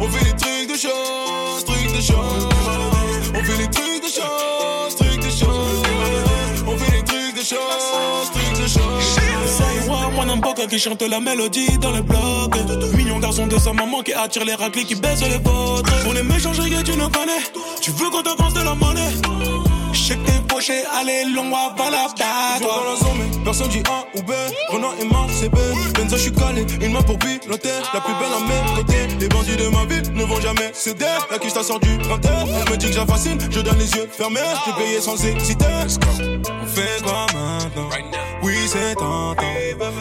On 0.00 0.08
fait 0.08 0.24
des 0.24 0.36
trucs 0.36 0.68
de 0.72 0.76
choses, 0.76 1.64
trucs 1.64 1.96
de 1.96 2.00
choses. 2.00 2.48
On 3.34 3.44
fait 3.44 3.58
des 3.58 3.70
trucs 3.70 3.97
qui 10.66 10.78
chante 10.78 11.02
la 11.02 11.20
mélodie 11.20 11.78
dans 11.78 11.92
le 11.92 12.02
bloc. 12.02 12.54
Mignon 12.96 13.18
garçon 13.18 13.46
de 13.46 13.58
sa 13.58 13.72
maman 13.72 14.02
qui 14.02 14.12
attire 14.12 14.44
les 14.44 14.54
raclés 14.54 14.84
qui 14.84 14.94
baissent 14.94 15.22
les 15.22 15.38
vôtres. 15.38 15.92
On 16.08 16.14
est 16.16 16.22
méchants, 16.22 16.52
que 16.52 16.82
tu 16.82 16.96
nous 16.96 17.08
connais. 17.08 17.42
Tu 17.80 17.90
veux 17.92 18.10
qu'on 18.10 18.22
t'avance 18.22 18.54
de 18.54 18.62
la 18.62 18.74
monnaie? 18.74 19.12
Je 19.92 19.98
sais 19.98 20.16
que 20.16 20.26
t'es 20.26 20.40
poché, 20.48 20.82
allez, 20.98 21.24
long, 21.34 21.50
va 21.50 21.90
la 21.90 22.06
Je 22.08 22.62
dans 22.62 22.84
la 22.84 22.96
zone, 22.96 23.18
mais 23.18 23.44
personne 23.44 23.68
dit 23.68 23.82
A 23.88 24.04
ou 24.18 24.22
B. 24.22 24.32
Renan 24.70 24.90
et 25.00 25.04
Marc, 25.04 25.30
c'est 25.32 25.48
B. 25.48 25.56
Benza, 25.94 26.16
je 26.16 26.22
suis 26.22 26.32
calé, 26.32 26.66
une 26.80 26.92
main 26.92 27.02
pour 27.02 27.18
piloter. 27.18 27.70
La 27.94 28.00
plus 28.00 28.14
belle 28.14 28.32
à 28.36 28.40
mes 28.40 28.76
côtés. 28.76 29.06
Les 29.20 29.28
bandits 29.28 29.56
de 29.56 29.68
ma 29.68 29.84
ville 29.84 30.12
ne 30.12 30.24
vont 30.24 30.40
jamais 30.40 30.70
céder. 30.74 31.06
La 31.30 31.38
t'a 31.38 31.62
sort 31.62 31.80
du 31.80 31.96
printemps. 31.98 32.46
Elle 32.46 32.70
me 32.70 32.76
dit 32.76 32.86
que 32.86 32.92
j'affascine, 32.92 33.38
je 33.50 33.60
donne 33.60 33.78
les 33.78 33.90
yeux 33.92 34.08
fermés. 34.10 34.40
J'ai 34.66 34.72
payé 34.84 35.00
sans 35.00 35.14
hésiter. 35.14 35.64
On 36.62 36.66
fait 36.66 37.02
quoi 37.02 37.26
maintenant? 37.34 37.88
Oui, 38.42 38.54
c'est 38.68 38.94
tentant. 38.94 39.42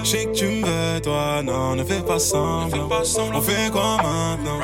Je 0.03 0.09
sais 0.09 0.25
que 0.25 0.33
tu 0.33 0.45
me 0.45 0.65
veux, 0.65 1.01
toi, 1.01 1.41
non, 1.43 1.75
ne 1.75 1.83
fais 1.83 2.01
pas 2.01 2.19
semblant. 2.19 2.89
On 3.33 3.41
fait 3.41 3.71
quoi 3.71 3.97
maintenant? 3.97 4.59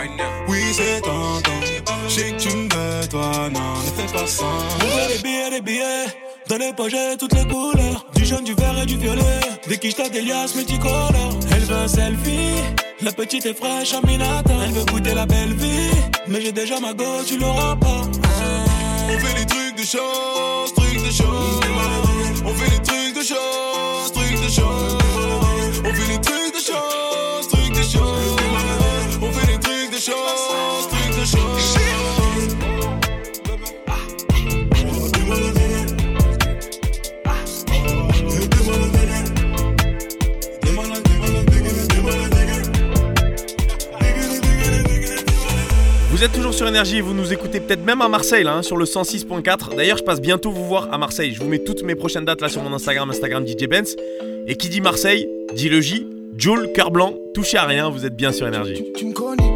Oui, 0.48 0.60
c'est 0.74 1.02
tentant. 1.02 1.60
Je 2.08 2.14
sais 2.14 2.32
que 2.32 2.38
tu 2.38 2.56
me 2.56 2.64
veux, 2.64 3.08
toi, 3.08 3.50
non, 3.52 3.60
ne 3.86 3.92
fais 4.02 4.14
pas 4.14 4.24
On 4.24 4.28
semblant. 4.28 5.08
des 5.08 5.22
billets, 5.24 5.50
des 5.50 5.62
billets. 5.62 6.06
Dans 6.50 6.58
les 6.58 6.74
poches, 6.74 7.18
toutes 7.18 7.34
les 7.34 7.46
couleurs. 7.46 8.06
Du 8.16 8.26
jaune, 8.26 8.44
du 8.44 8.54
vert 8.54 8.78
et 8.82 8.86
du 8.86 8.98
violet. 8.98 9.40
Des 9.68 9.78
quiches, 9.78 9.96
t'as 9.96 10.10
des 10.10 10.22
liasses 10.22 10.56
multicolores. 10.56 11.40
Elle 11.52 11.64
veut 11.64 11.76
un 11.76 11.88
selfie. 11.88 12.62
La 13.02 13.12
petite 13.12 13.46
est 13.46 13.54
fraîche 13.58 13.94
en 13.94 14.06
minata. 14.06 14.54
Elle 14.66 14.74
veut 14.74 14.86
goûter 14.86 15.14
la 15.14 15.26
belle 15.26 15.54
vie. 15.54 15.92
Mais 16.28 16.42
j'ai 16.42 16.52
déjà 16.52 16.80
ma 16.80 16.94
go, 16.94 17.06
tu 17.26 17.38
l'auras 17.38 17.76
pas. 17.78 18.02
On 19.10 19.20
fait 19.20 19.40
des 19.40 19.46
trucs 19.46 19.78
de 19.78 19.84
choses, 19.84 20.74
trucs 20.76 21.06
de 21.06 21.12
choses. 21.12 21.63
Vous 46.24 46.24
êtes 46.24 46.32
toujours 46.32 46.54
sur 46.54 46.68
Énergie 46.68 46.98
et 46.98 47.02
vous 47.02 47.14
nous 47.14 47.34
écoutez 47.34 47.60
peut-être 47.60 47.84
même 47.84 48.02
à 48.02 48.08
Marseille, 48.08 48.46
là, 48.46 48.56
hein, 48.56 48.62
sur 48.62 48.78
le 48.78 48.86
106.4. 48.86 49.76
D'ailleurs, 49.76 49.98
je 49.98 50.04
passe 50.04 50.22
bientôt 50.22 50.52
vous 50.52 50.66
voir 50.66 50.88
à 50.94 50.98
Marseille. 50.98 51.34
Je 51.34 51.42
vous 51.42 51.50
mets 51.50 51.60
toutes 51.60 51.84
mes 51.84 51.96
prochaines 51.96 52.24
dates 52.24 52.40
là 52.40 52.48
sur 52.48 52.62
mon 52.62 52.74
Instagram, 52.74 53.10
Instagram 53.10 53.46
DJ 53.46 53.68
Benz. 53.68 53.96
Et 54.48 54.56
qui 54.56 54.70
dit 54.70 54.80
Marseille, 54.80 55.28
dit 55.54 55.68
le 55.68 55.82
J, 55.82 56.08
Joule, 56.38 56.72
cœur 56.74 56.92
blanc, 56.92 57.14
touchez 57.34 57.58
à 57.58 57.66
rien, 57.66 57.90
vous 57.90 58.06
êtes 58.06 58.16
bien 58.16 58.32
sur 58.32 58.48
Énergie. 58.48 58.84
Tu 58.96 59.06
me 59.06 59.14
connais, 59.14 59.53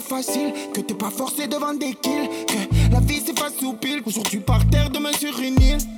facile, 0.00 0.52
que 0.74 0.80
t'es 0.80 0.94
pas 0.94 1.10
forcé 1.10 1.46
devant 1.46 1.74
des 1.74 1.94
kills, 1.94 2.28
que 2.46 2.92
la 2.92 3.00
vie 3.00 3.22
c'est 3.24 3.38
pas 3.38 3.50
soupil. 3.50 4.02
Aujourd'hui 4.06 4.40
par 4.40 4.68
terre, 4.68 4.90
demain 4.90 5.12
sur 5.12 5.38
une 5.40 5.60
île. 5.60 5.97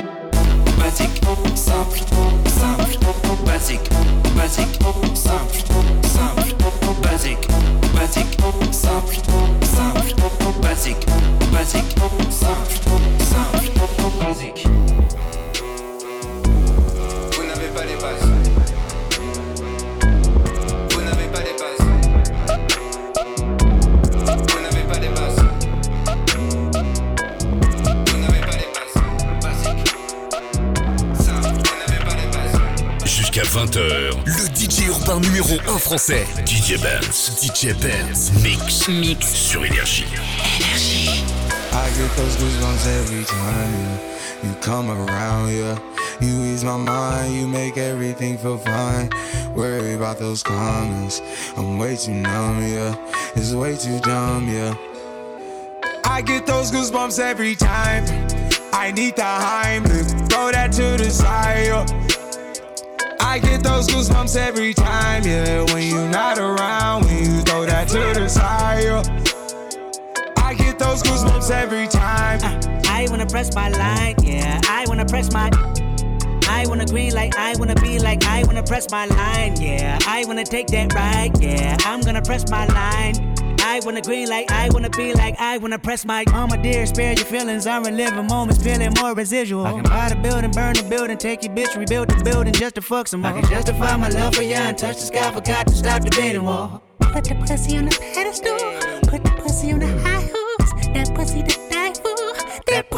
Simple, 1.31 1.55
simple, 1.55 2.91
basique. 3.45 3.91
20h, 33.51 34.15
le 34.25 34.55
DJ 34.55 34.87
urbain 34.87 35.19
numéro 35.19 35.59
1 35.67 35.77
français, 35.77 36.25
DJ 36.45 36.79
Benz. 36.81 37.33
DJ 37.41 37.73
Benz. 37.81 38.31
Mix. 38.41 38.87
Mix. 38.87 39.27
Sur 39.27 39.65
Énergie. 39.65 40.05
I 41.73 41.89
get 41.97 42.15
those 42.15 42.37
goosebumps 42.37 42.87
every 43.01 43.25
time 43.25 43.73
yeah. 44.41 44.47
you 44.47 44.55
come 44.61 44.89
around, 44.89 45.51
yeah. 45.51 45.77
You 46.21 46.45
ease 46.45 46.63
my 46.63 46.77
mind, 46.77 47.35
you 47.35 47.45
make 47.45 47.77
everything 47.77 48.37
feel 48.37 48.57
fine. 48.57 49.09
Worry 49.53 49.95
about 49.95 50.17
those 50.17 50.43
comments, 50.43 51.21
I'm 51.57 51.77
way 51.77 51.97
too 51.97 52.13
numb, 52.13 52.63
yeah. 52.65 52.95
It's 53.35 53.51
way 53.51 53.75
too 53.75 53.99
dumb, 53.99 54.47
yeah. 54.47 54.73
I 56.05 56.21
get 56.21 56.45
those 56.45 56.71
goosebumps 56.71 57.19
every 57.19 57.55
time. 57.55 58.05
I 58.71 58.91
need 58.91 59.17
the 59.17 59.23
Heimlich, 59.23 60.29
throw 60.29 60.53
that 60.53 60.71
to 60.71 60.95
the 61.03 61.11
side. 61.11 61.65
yeah. 61.65 62.00
I 63.31 63.39
get 63.39 63.63
those 63.63 63.87
goosebumps 63.87 64.35
every 64.35 64.73
time, 64.73 65.23
yeah. 65.23 65.63
When 65.73 65.87
you're 65.87 66.09
not 66.09 66.37
around, 66.37 67.05
when 67.05 67.17
you 67.23 67.41
throw 67.43 67.65
that 67.65 67.87
to 67.87 68.19
the 68.19 68.27
side. 68.27 68.83
yeah. 68.83 69.01
I 70.35 70.53
get 70.53 70.77
those 70.77 71.01
goosebumps 71.01 71.49
every 71.49 71.87
time. 71.87 72.41
Uh, 72.43 72.81
I 72.87 73.07
wanna 73.09 73.25
press 73.25 73.55
my 73.55 73.69
line, 73.69 74.15
yeah. 74.21 74.59
I 74.67 74.83
wanna 74.89 75.05
press 75.05 75.31
my. 75.31 75.49
I 76.49 76.65
wanna 76.67 76.85
green 76.85 77.13
like 77.13 77.37
I 77.37 77.55
wanna 77.57 77.75
be 77.75 77.99
like 77.99 78.25
I 78.25 78.43
wanna 78.43 78.63
press 78.63 78.91
my 78.91 79.05
line, 79.05 79.55
yeah. 79.61 79.97
I 80.05 80.25
wanna 80.25 80.43
take 80.43 80.67
that 80.67 80.93
ride, 80.93 81.41
yeah. 81.41 81.77
I'm 81.85 82.01
gonna 82.01 82.21
press 82.21 82.51
my 82.51 82.65
line. 82.65 83.30
I 83.71 83.79
wanna 83.85 84.01
green 84.01 84.27
like 84.27 84.51
I 84.51 84.67
wanna 84.73 84.89
be 84.89 85.13
like 85.13 85.39
I 85.39 85.57
wanna 85.57 85.79
press 85.79 86.03
my 86.03 86.25
mama 86.29 86.61
dear, 86.61 86.85
spare 86.85 87.13
your 87.13 87.25
feelings. 87.25 87.65
I'm 87.65 87.85
reliving 87.85 88.27
moments, 88.27 88.61
feeling 88.61 88.93
more 88.99 89.13
residual. 89.13 89.65
I 89.65 89.71
can 89.71 89.83
buy 89.83 90.09
the 90.09 90.17
building, 90.17 90.51
burn 90.51 90.73
the 90.73 90.83
building, 90.83 91.17
take 91.17 91.41
your 91.45 91.55
bitch, 91.55 91.77
rebuild 91.77 92.09
the 92.09 92.21
building 92.21 92.51
just 92.51 92.75
to 92.75 92.81
fuck 92.81 93.07
some 93.07 93.21
more. 93.21 93.31
I 93.31 93.39
can 93.39 93.49
justify 93.49 93.95
my 93.95 94.09
love 94.09 94.35
for 94.35 94.43
you 94.43 94.55
and 94.55 94.77
touch 94.77 94.97
the 94.97 95.05
sky, 95.05 95.31
forgot 95.31 95.67
to 95.67 95.73
stop 95.73 96.03
the 96.03 96.09
bidding 96.09 96.43
wall. 96.43 96.83
Put 96.99 97.23
the 97.23 97.35
pussy 97.35 97.77
on 97.77 97.85
the 97.85 97.97
pedestal, 98.13 98.57
put 99.09 99.23
the 99.23 99.31
pussy 99.41 99.71
on 99.71 99.79
the 99.79 99.87
high 99.99 100.29
horse. 100.33 100.87
That 100.93 101.15
pussy 101.15 101.41
to 101.41 101.47
that 101.47 101.70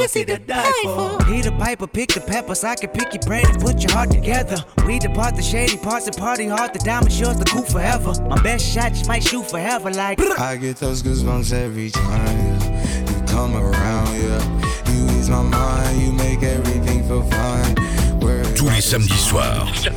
pussy 0.03 0.25
to 0.25 0.37
die 0.37 0.81
for. 0.83 1.17
Peter 1.25 1.51
Piper, 1.51 1.87
pick 1.87 2.09
the 2.09 2.21
peppers. 2.21 2.63
I 2.63 2.75
can 2.75 2.89
pick 2.89 3.13
your 3.13 3.23
brain 3.23 3.45
and 3.47 3.61
put 3.61 3.81
your 3.81 3.91
heart 3.91 4.11
together. 4.11 4.57
We 4.85 4.99
depart 4.99 5.35
the 5.35 5.41
shady 5.41 5.77
parts 5.77 6.07
and 6.07 6.17
party 6.17 6.47
hard. 6.47 6.73
The 6.73 6.79
diamond 6.79 7.13
yours, 7.13 7.37
the 7.37 7.45
cool 7.45 7.63
forever. 7.63 8.13
My 8.23 8.41
best 8.41 8.65
shot 8.65 8.89
just 8.93 9.07
might 9.07 9.23
shoot 9.23 9.49
forever, 9.49 9.91
like. 9.91 10.19
I 10.39 10.57
get 10.57 10.77
those 10.77 11.01
goosebumps 11.01 11.53
every 11.53 11.89
time 11.89 12.37
yeah. 12.37 13.09
you 13.09 13.25
come 13.27 13.55
around, 13.55 14.13
yeah. 14.21 14.91
You 14.91 15.17
ease 15.17 15.29
my 15.29 15.41
mind, 15.41 16.01
you 16.01 16.11
make 16.11 16.43
everything 16.43 17.07
feel 17.07 17.23
fine. 17.23 17.75
Worry 18.19 18.43
Tous 18.55 18.69
les 18.69 18.81
samedis 18.81 19.23
soirs. 19.29 19.89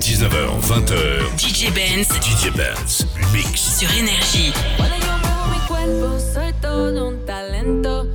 19h, 0.00 0.60
20h. 0.60 1.36
DJ 1.36 1.72
Benz. 1.74 2.08
DJ 2.20 2.50
Benz. 2.56 3.06
Mix. 3.32 3.78
Sur 3.78 3.90
Énergie. 3.92 4.52
Cuando 4.76 4.96
yo 4.96 5.12
mi 5.50 5.58
cuerpo, 5.66 6.18
soy 6.18 6.52
todo 6.60 7.08
un 7.08 7.24
talento. 7.26 8.13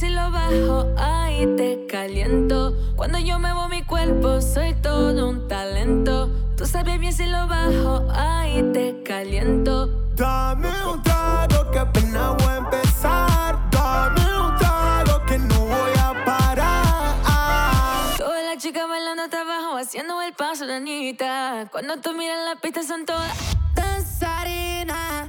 Si 0.00 0.08
lo 0.08 0.30
bajo, 0.30 0.86
ahí 0.96 1.46
te 1.58 1.86
caliento. 1.86 2.72
Cuando 2.96 3.18
yo 3.18 3.38
muevo 3.38 3.68
mi 3.68 3.82
cuerpo, 3.82 4.40
soy 4.40 4.72
todo 4.72 5.28
un 5.28 5.46
talento. 5.46 6.30
Tú 6.56 6.64
sabes 6.64 6.98
bien 6.98 7.12
si 7.12 7.26
lo 7.26 7.46
bajo, 7.46 8.08
ahí 8.10 8.62
te 8.72 9.02
caliento. 9.02 9.88
Dame 10.16 10.70
un 10.86 11.02
trago 11.02 11.70
que 11.70 11.80
apenas 11.80 12.34
voy 12.38 12.46
a 12.46 12.56
empezar. 12.56 13.70
Dame 13.70 14.40
un 14.40 14.56
trago 14.56 15.22
que 15.26 15.38
no 15.38 15.66
voy 15.66 15.92
a 16.02 16.24
parar. 16.24 18.16
Todas 18.16 18.42
las 18.42 18.56
chicas 18.56 18.88
bailando 18.88 19.24
hasta 19.24 19.42
abajo, 19.42 19.76
haciendo 19.76 20.22
el 20.22 20.32
paso 20.32 20.64
de 20.64 20.76
Anita. 20.76 21.68
Cuando 21.70 22.00
tú 22.00 22.14
miras 22.14 22.38
la 22.48 22.58
pista 22.58 22.82
son 22.82 23.04
todas 23.04 23.36
danzarinas. 23.74 25.26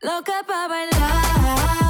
Loca 0.00 0.42
pa' 0.46 0.68
bailar. 0.68 1.87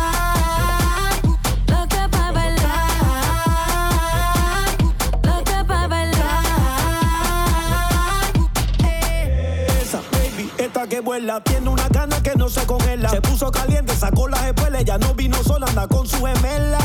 Tiene 11.44 11.68
una 11.68 11.86
gana 11.88 12.22
que 12.22 12.34
no 12.36 12.48
se 12.48 12.64
congela. 12.64 13.10
Se 13.10 13.20
puso 13.20 13.50
caliente, 13.50 13.94
sacó 13.94 14.28
las 14.28 14.44
espuelas, 14.46 14.84
ya 14.84 14.96
no 14.96 15.14
vino 15.14 15.36
sola, 15.44 15.66
anda 15.66 15.86
con 15.86 16.06
su 16.06 16.24
gemela. 16.24 16.77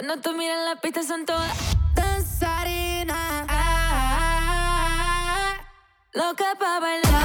Cuando 0.00 0.16
tú 0.22 0.32
miras 0.32 0.56
la 0.64 0.80
pista 0.80 1.02
son 1.02 1.26
todas 1.26 1.54
danzarinas. 1.94 3.46
Loca 6.14 6.56
pa' 6.58 6.80
bailar. 6.80 7.20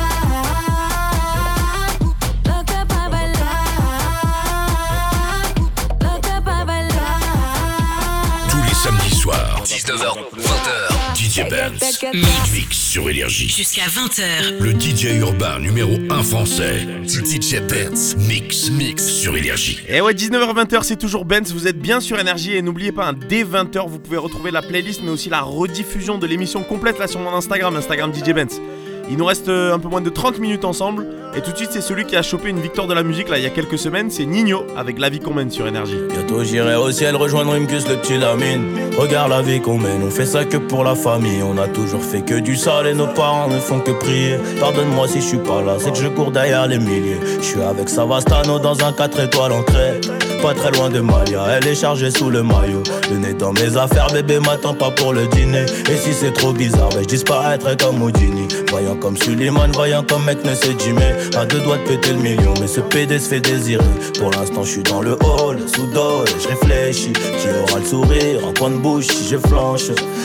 Les 8.68 8.78
samedis 8.84 9.22
soirs. 9.22 9.70
19h, 9.70 10.30
20h. 10.34 11.14
DJ 11.14 11.50
Benz. 11.50 12.04
Mix. 12.52 12.85
Sur 12.96 13.10
Énergie. 13.10 13.50
Jusqu'à 13.50 13.88
20h. 13.88 14.58
Le 14.62 14.72
DJ 14.72 15.20
urbain 15.20 15.60
numéro 15.60 15.98
1 16.10 16.24
français. 16.24 16.88
DJ 17.04 17.60
Benz. 17.60 18.16
Mix. 18.16 18.70
Mix 18.70 19.06
sur 19.06 19.36
Énergie. 19.36 19.82
Et 19.90 20.00
ouais, 20.00 20.14
19h-20h, 20.14 20.84
c'est 20.84 20.96
toujours 20.96 21.26
Benz, 21.26 21.52
vous 21.52 21.68
êtes 21.68 21.78
bien 21.78 22.00
sur 22.00 22.18
Énergie 22.18 22.56
et 22.56 22.62
n'oubliez 22.62 22.94
pas, 22.94 23.08
hein, 23.08 23.14
dès 23.28 23.44
20h, 23.44 23.90
vous 23.90 24.00
pouvez 24.00 24.16
retrouver 24.16 24.50
la 24.50 24.62
playlist 24.62 25.02
mais 25.04 25.12
aussi 25.12 25.28
la 25.28 25.42
rediffusion 25.42 26.18
de 26.18 26.26
l'émission 26.26 26.64
complète 26.64 26.98
là 26.98 27.08
sur 27.08 27.20
mon 27.20 27.34
Instagram, 27.34 27.76
Instagram 27.76 28.14
DJ 28.14 28.32
Benz. 28.32 28.62
Il 29.10 29.18
nous 29.18 29.26
reste 29.26 29.50
euh, 29.50 29.74
un 29.74 29.80
peu 29.80 29.88
moins 29.88 30.02
de 30.02 30.10
30 30.10 30.40
minutes 30.40 30.66
ensemble. 30.66 31.06
Et 31.36 31.42
tout 31.42 31.52
de 31.52 31.58
suite, 31.58 31.70
c'est 31.72 31.82
celui 31.82 32.06
qui 32.06 32.16
a 32.16 32.22
chopé 32.22 32.50
une 32.50 32.60
victoire 32.60 32.88
de 32.88 32.94
la 32.94 33.04
musique 33.04 33.30
là 33.30 33.38
il 33.38 33.44
y 33.44 33.48
a 33.48 33.50
quelques 33.50 33.78
semaines. 33.78 34.10
C'est 34.10 34.26
Nino 34.26 34.66
avec 34.78 35.00
La 35.00 35.10
vie 35.10 35.20
qu'on 35.20 35.34
mène 35.34 35.52
sur 35.52 35.68
Énergie. 35.68 36.00
Bientôt 36.10 36.44
j'irai 36.44 36.76
au 36.76 36.92
ciel 36.92 37.16
rejoindre 37.16 37.52
Rimkus 37.52 37.88
le 37.90 37.98
petit 37.98 38.18
Lamine. 38.18 38.66
Regarde 38.98 39.30
la 39.30 39.42
vie 39.42 39.60
qu'on 39.60 39.78
mène, 39.78 40.02
on 40.04 40.10
fait 40.10 40.26
ça 40.26 40.46
que 40.46 40.58
pour 40.58 40.84
la 40.84 40.96
famille. 40.96 41.44
On 41.44 41.58
a 41.58 41.68
toujours 41.68 42.02
fait 42.02 42.22
que 42.22 42.40
du 42.40 42.56
sale 42.56 42.88
et 42.88 42.94
nos 42.94 43.08
parents 43.08 43.50
ne 43.50 43.60
font 43.60 43.80
que 43.80 43.92
prier. 43.92 44.38
Pardonne-moi 44.60 45.08
si 45.08 45.22
je 45.22 45.26
suis 45.26 45.38
pas 45.38 45.62
là, 45.62 45.76
c'est 45.78 45.92
que 45.92 45.98
je 45.98 46.08
cours 46.08 46.32
derrière 46.32 46.68
les 46.68 46.80
milliers. 46.80 47.20
Je 47.40 47.46
suis 47.46 47.62
avec 47.62 47.90
Savastano 47.90 48.60
dans 48.60 48.84
un 48.86 48.94
4 48.94 49.20
étoiles 49.20 49.52
crête. 49.66 50.25
Pas 50.42 50.54
très 50.54 50.72
loin 50.72 50.90
de 50.90 51.00
Malia, 51.00 51.44
elle 51.58 51.68
est 51.68 51.76
chargée 51.76 52.12
sous 52.12 52.30
le 52.30 52.44
maillot. 52.44 52.84
Le 53.10 53.18
nez 53.18 53.34
dans 53.34 53.52
mes 53.54 53.78
affaires, 53.78 54.08
bébé 54.14 54.40
m'attend 54.40 54.74
pas 54.74 54.92
pour 54.92 55.14
le 55.14 55.28
dîner. 55.28 55.66
Et 55.90 55.98
si 55.98 56.14
c'est 56.14 56.34
trop 56.34 56.54
bizarre, 56.54 56.90
ben 56.90 57.02
je 57.02 57.08
disparaîtrai 57.08 57.76
comme 57.78 58.02
Houdini. 58.02 58.48
Voyant 58.70 58.96
comme 58.96 59.18
Suleiman, 59.18 59.72
voyant 59.74 60.04
comme 60.04 60.24
mec 60.26 60.44
ne 60.46 60.54
sait 60.54 60.76
Jimmy. 60.78 61.02
À 61.38 61.46
deux 61.46 61.60
doigts 61.60 61.78
de 61.78 61.84
péter 61.84 62.12
le 62.12 62.20
million, 62.20 62.54
mais 62.62 62.68
ce 62.68 62.82
PD 62.82 63.20
se 63.20 63.30
fait 63.30 63.40
désirer. 63.40 63.84
Pour 64.20 64.32
l'instant, 64.32 64.64
je 64.64 64.70
suis 64.70 64.84
dans 64.84 65.02
le 65.02 65.14
hall, 65.14 65.58
sous 65.68 65.84
et 65.84 66.42
je 66.42 66.48
réfléchis. 66.48 67.14
Qui 67.14 67.48
aura 67.64 67.80
le 67.80 67.86
sourire, 67.86 68.48
en 68.48 68.54
coin 68.54 68.70
de 68.70 68.78
bouche 68.78 69.08
si 69.08 69.28
je 69.30 69.38
flanche. 69.38 69.82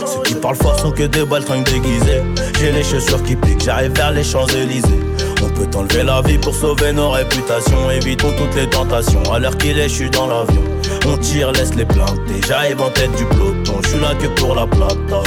Ceux 0.07 0.23
qui 0.25 0.35
parlent 0.35 0.57
fort 0.57 0.79
sont 0.79 0.91
que 0.91 1.05
des 1.05 1.25
baltringues 1.25 1.65
déguisés. 1.65 2.23
J'ai 2.59 2.73
les 2.73 2.85
chaussures 2.85 3.23
qui 3.23 3.37
piquent, 3.37 3.63
j'arrive 3.65 3.93
vers 3.93 4.13
les 4.13 4.25
Champs-Élysées. 4.25 5.01
On 5.43 5.49
peut 5.49 5.79
enlever 5.79 6.03
la 6.03 6.21
vie 6.23 6.39
pour 6.39 6.55
sauver 6.55 6.93
nos 6.93 7.11
réputations. 7.11 7.91
Évitons 7.91 8.33
toutes 8.37 8.55
les 8.55 8.69
tentations. 8.69 9.23
À 9.33 9.39
l'heure 9.39 9.57
qu'il 9.57 9.79
est, 9.79 9.89
je 9.89 9.95
suis 9.95 10.11
dans 10.11 10.27
l'avion. 10.27 10.63
On 11.07 11.17
tire, 11.17 11.53
laisse 11.53 11.75
les 11.75 11.85
planter. 11.85 12.41
J'arrive 12.47 12.81
en 12.81 12.91
tête 12.91 13.15
du 13.17 13.25
peloton. 13.25 13.81
Je 13.83 13.89
suis 13.89 14.01
là 14.01 14.15
que 14.15 14.27
pour 14.41 14.55
la 14.55 14.67
plata. 14.67 15.23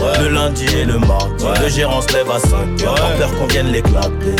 Ouais. 0.00 0.18
Le 0.22 0.28
lundi 0.28 0.66
et 0.76 0.84
le 0.84 0.98
mardi. 0.98 1.44
Le 1.60 1.68
gérant 1.68 2.00
se 2.00 2.12
lève 2.12 2.30
à 2.30 2.38
5 2.38 2.82
heures. 2.84 3.16
Peur 3.18 3.34
qu'on 3.36 3.46
vienne 3.46 3.72
l'éclater. 3.72 4.36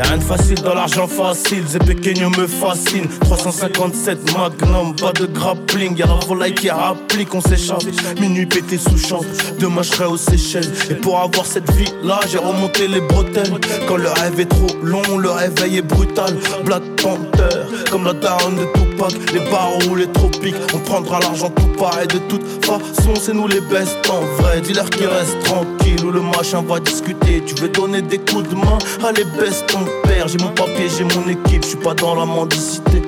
Y'a 0.00 0.06
rien 0.06 0.16
de 0.16 0.22
facile 0.22 0.62
dans 0.62 0.72
l'argent 0.72 1.06
facile, 1.06 1.62
Zé 1.66 1.78
Pequeño 1.78 2.30
me 2.30 2.46
fascine. 2.46 3.06
357 3.20 4.32
Magnum, 4.32 4.96
pas 4.96 5.12
de 5.12 5.26
grappling 5.26 5.94
Y'a 5.94 6.06
la 6.06 6.14
volaille 6.26 6.54
qui 6.54 6.70
rapplique, 6.70 7.34
on 7.34 7.42
s'échappe 7.42 7.84
Minuit 8.18 8.46
pété 8.46 8.78
sous 8.78 8.96
champ, 8.96 9.20
demain 9.58 9.82
je 9.82 9.92
serai 9.92 10.06
aux 10.06 10.16
Seychelles. 10.16 10.72
Et 10.90 10.94
pour 10.94 11.20
avoir 11.20 11.44
cette 11.44 11.70
vie 11.72 11.92
là, 12.02 12.18
j'ai 12.30 12.38
remonté 12.38 12.88
les 12.88 13.02
bretelles. 13.02 13.52
Quand 13.86 13.98
le 13.98 14.08
rêve 14.08 14.40
est 14.40 14.46
trop 14.46 14.74
long, 14.82 15.18
le 15.18 15.28
réveil 15.28 15.76
est 15.76 15.82
brutal. 15.82 16.34
Black 16.64 16.82
Panther, 16.96 17.66
comme 17.90 18.04
la 18.04 18.14
daronne 18.14 18.56
de 18.56 18.64
Les 19.08 19.40
barreaux 19.50 19.80
ou 19.90 19.94
les 19.94 20.06
tropiques, 20.08 20.54
on 20.74 20.78
prendra 20.78 21.20
l'argent 21.20 21.48
tout 21.48 21.68
pareil 21.78 22.06
De 22.06 22.18
toute 22.18 22.44
façon, 22.62 23.14
c'est 23.18 23.32
nous 23.32 23.46
les 23.46 23.62
best 23.62 23.98
en 24.10 24.20
vrai. 24.42 24.60
Dis-leur 24.60 24.90
qu'ils 24.90 25.06
restent 25.06 25.40
tranquilles 25.42 26.04
ou 26.04 26.10
le 26.10 26.20
machin 26.20 26.62
va 26.62 26.80
discuter. 26.80 27.42
Tu 27.46 27.54
veux 27.54 27.70
donner 27.70 28.02
des 28.02 28.18
coups 28.18 28.48
de 28.50 28.54
main, 28.54 28.76
allez 29.02 29.24
baisse 29.38 29.64
ton 29.68 29.84
père. 30.02 30.28
J'ai 30.28 30.36
mon 30.38 30.50
papier, 30.50 30.88
j'ai 30.88 31.04
mon 31.04 31.26
équipe, 31.30 31.62
je 31.62 31.68
suis 31.68 31.76
pas 31.78 31.94
dans 31.94 32.14
la 32.14 32.26
mendicité. 32.26 33.00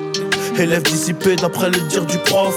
Élève 0.57 0.81
dissipé 0.81 1.35
d'après 1.35 1.69
le 1.69 1.79
dire 1.81 2.05
du 2.05 2.17
prof. 2.19 2.55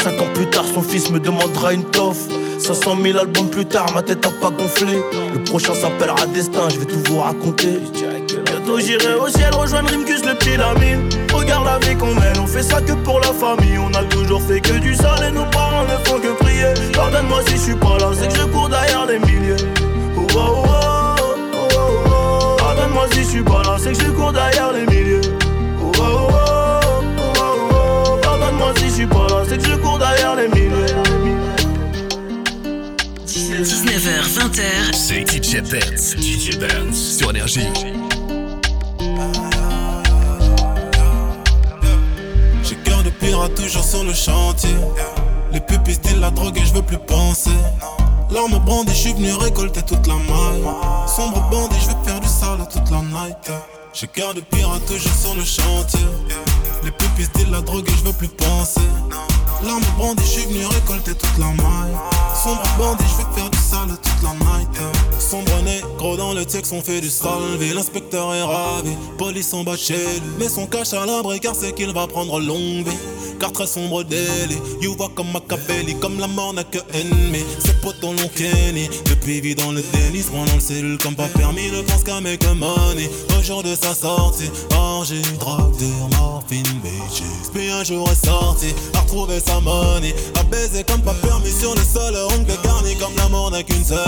Cinq 0.00 0.20
ans 0.20 0.32
plus 0.34 0.46
tard, 0.46 0.64
son 0.72 0.82
fils 0.82 1.10
me 1.10 1.18
demandera 1.18 1.72
une 1.72 1.84
toffe. 1.84 2.28
500 2.60 2.96
000 3.02 3.18
albums 3.18 3.48
plus 3.50 3.66
tard, 3.66 3.86
ma 3.94 4.02
tête 4.02 4.24
a 4.24 4.30
pas 4.30 4.50
gonflé. 4.50 4.98
Le 5.32 5.42
prochain 5.42 5.74
s'appellera 5.74 6.26
Destin, 6.26 6.68
je 6.68 6.78
vais 6.78 6.86
tout 6.86 7.02
vous 7.08 7.18
raconter 7.18 7.80
Bientôt 8.68 8.86
j'irai 8.86 9.14
au 9.14 9.28
ciel 9.28 9.54
rejoindre 9.54 9.88
Rimkus 9.88 10.22
le 10.26 10.34
petit 10.34 10.58
Lamine 10.58 11.08
Regarde 11.32 11.64
la 11.64 11.78
vie 11.78 11.96
qu'on 11.96 12.14
mène, 12.14 12.38
on 12.38 12.46
fait 12.46 12.62
ça 12.62 12.82
que 12.82 12.92
pour 12.92 13.18
la 13.20 13.32
famille 13.32 13.78
On 13.78 13.88
a 13.94 14.04
toujours 14.04 14.42
fait 14.42 14.60
que 14.60 14.74
du 14.74 14.94
sale 14.94 15.28
et 15.28 15.32
nos 15.32 15.46
parents 15.46 15.84
ne 15.84 15.96
font 16.06 16.20
que 16.20 16.34
prier 16.34 16.74
Pardonne-moi 16.92 17.40
si 17.46 17.52
je 17.52 17.60
suis 17.60 17.74
pas 17.74 17.96
là, 17.98 18.10
c'est 18.12 18.28
que 18.28 18.34
je 18.34 18.44
cours 18.44 18.68
derrière 18.68 19.06
les 19.06 19.18
milliers 19.20 19.56
oh, 20.18 20.26
oh, 20.34 20.38
oh, 20.38 21.14
oh, 21.54 21.68
oh, 21.74 21.78
oh. 22.10 22.56
Pardonne-moi 22.58 23.06
si 23.12 23.20
je 23.20 23.28
suis 23.28 23.42
pas 23.42 23.62
là, 23.62 23.76
c'est 23.78 23.92
que 23.92 24.04
je 24.04 24.10
cours 24.10 24.32
derrière 24.32 24.72
les 24.72 24.86
milliers 24.86 25.20
oh, 25.82 25.92
oh, 25.96 26.02
oh, 26.02 26.30
oh, 26.30 27.32
oh, 27.38 27.70
oh. 27.72 28.18
Pardonne-moi 28.20 28.74
si 28.76 28.84
je 28.84 28.90
suis 28.90 29.06
pas 29.06 29.26
là, 29.30 29.44
c'est 29.48 29.56
que 29.56 29.64
je 29.66 29.76
cours 29.76 29.98
derrière 29.98 30.36
les 30.36 30.48
milliers 30.48 30.68
19h, 33.62 34.22
20h. 34.36 34.92
C'est 34.92 35.26
DJ 35.26 35.62
Benz, 35.62 36.16
DJ 36.18 36.58
Benz 36.58 37.16
sur 37.16 37.30
Énergie. 37.30 37.66
Pirate 43.38 43.54
toujours 43.54 43.84
sur 43.84 44.04
le 44.04 44.12
chantier. 44.12 44.74
Les 45.52 45.60
pupilles 45.60 45.94
style 45.94 46.20
la 46.20 46.30
drogue 46.30 46.58
et 46.58 46.64
je 46.64 46.74
veux 46.74 46.82
plus 46.82 46.98
penser. 46.98 47.50
L'arme 48.30 48.58
brandie, 48.64 48.92
je 48.92 48.98
suis 48.98 49.12
venu 49.12 49.32
récolter 49.32 49.82
toute 49.82 50.06
la 50.06 50.14
maille. 50.14 50.64
Sombre 51.06 51.48
bandit, 51.50 51.76
je 51.80 51.88
vais 51.88 52.04
faire 52.04 52.20
du 52.20 52.28
sale 52.28 52.66
toute 52.70 52.90
la 52.90 53.00
night. 53.00 53.52
J'ai 53.94 54.06
cœur 54.08 54.34
de 54.34 54.40
pirate 54.40 54.84
toujours 54.86 55.12
sur 55.12 55.34
le 55.34 55.44
chantier. 55.44 56.06
Les 56.84 56.90
pupilles 56.90 57.26
style 57.26 57.50
la 57.50 57.60
drogue 57.60 57.88
et 57.88 57.92
je 57.92 58.04
veux 58.04 58.12
plus 58.12 58.28
penser. 58.28 58.80
L'arme 59.64 59.82
brandie, 59.96 60.22
je 60.24 60.40
suis 60.40 60.46
venu 60.46 60.66
récolter 60.66 61.14
toute 61.14 61.38
la 61.38 61.46
maille. 61.46 61.96
Sombre 62.42 62.62
bandit, 62.76 63.04
je 63.08 63.16
vais 63.24 63.40
faire 63.40 63.50
du 63.50 63.58
sale 63.58 63.88
toute 64.02 64.07
night. 64.22 64.68
Sombre 65.18 65.62
négro 65.62 66.16
dans 66.16 66.32
le 66.32 66.44
texte, 66.44 66.72
on 66.72 66.80
fait 66.80 67.00
du 67.00 67.10
salvé. 67.10 67.74
L'inspecteur 67.74 68.34
est 68.34 68.42
ravi, 68.42 68.92
police 69.18 69.52
en 69.52 69.64
bas 69.64 69.76
chez 69.76 69.94
lui. 69.94 70.30
Mais 70.38 70.48
son 70.48 70.66
cache 70.66 70.92
à 70.92 71.04
l'abri 71.04 71.40
car 71.40 71.54
c'est 71.54 71.72
qu'il 71.74 71.92
va 71.92 72.06
prendre 72.06 72.40
longue 72.40 72.86
vie. 72.86 72.96
Car 73.38 73.52
très 73.52 73.66
sombre 73.66 74.02
délit, 74.02 74.58
you 74.80 74.96
vois 74.96 75.10
comme 75.14 75.30
Machiavelli, 75.30 75.94
comme 76.00 76.18
la 76.18 76.26
mort 76.26 76.54
n'a 76.54 76.64
que 76.64 76.78
ennemi. 76.92 77.44
Ses 77.64 77.74
potes 77.74 78.02
l'ont 78.02 78.16
Kenny, 78.34 78.88
depuis 79.04 79.40
vit 79.40 79.54
dans 79.54 79.70
le 79.70 79.80
déni, 79.92 80.22
se 80.22 80.30
dans 80.32 80.44
le 80.54 80.60
cellule 80.60 80.98
comme 80.98 81.14
pas 81.14 81.28
permis, 81.28 81.70
ne 81.70 81.82
pense 81.82 82.02
qu'à 82.02 82.20
make 82.20 82.44
money. 82.56 83.08
Au 83.38 83.42
jour 83.42 83.62
de 83.62 83.76
sa 83.76 83.94
sortie, 83.94 84.50
orgie, 84.76 85.22
drogue, 85.38 85.74
morphine, 86.18 86.64
bitches. 86.82 87.22
Puis 87.54 87.70
un 87.70 87.84
jour 87.84 88.10
est 88.10 88.26
sorti, 88.26 88.74
a 88.94 89.00
retrouvé 89.00 89.38
sa 89.38 89.60
money, 89.60 90.14
a 90.40 90.42
baiser 90.44 90.82
comme 90.82 91.02
pas 91.02 91.14
permis 91.14 91.52
sur 91.52 91.74
le 91.76 91.82
sol, 91.82 92.16
ongle 92.36 92.58
garni, 92.64 92.96
comme 92.96 93.14
la 93.16 93.28
mort 93.28 93.52
n'a 93.52 93.62
qu'une 93.62 93.84
seule 93.84 94.07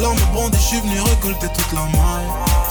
L'arme 0.00 0.18
brandie, 0.32 0.58
je 0.58 0.62
suis 0.62 0.80
venu 0.80 1.00
récolter 1.00 1.48
toute 1.48 1.72
la 1.72 1.84
maille. 1.84 2.28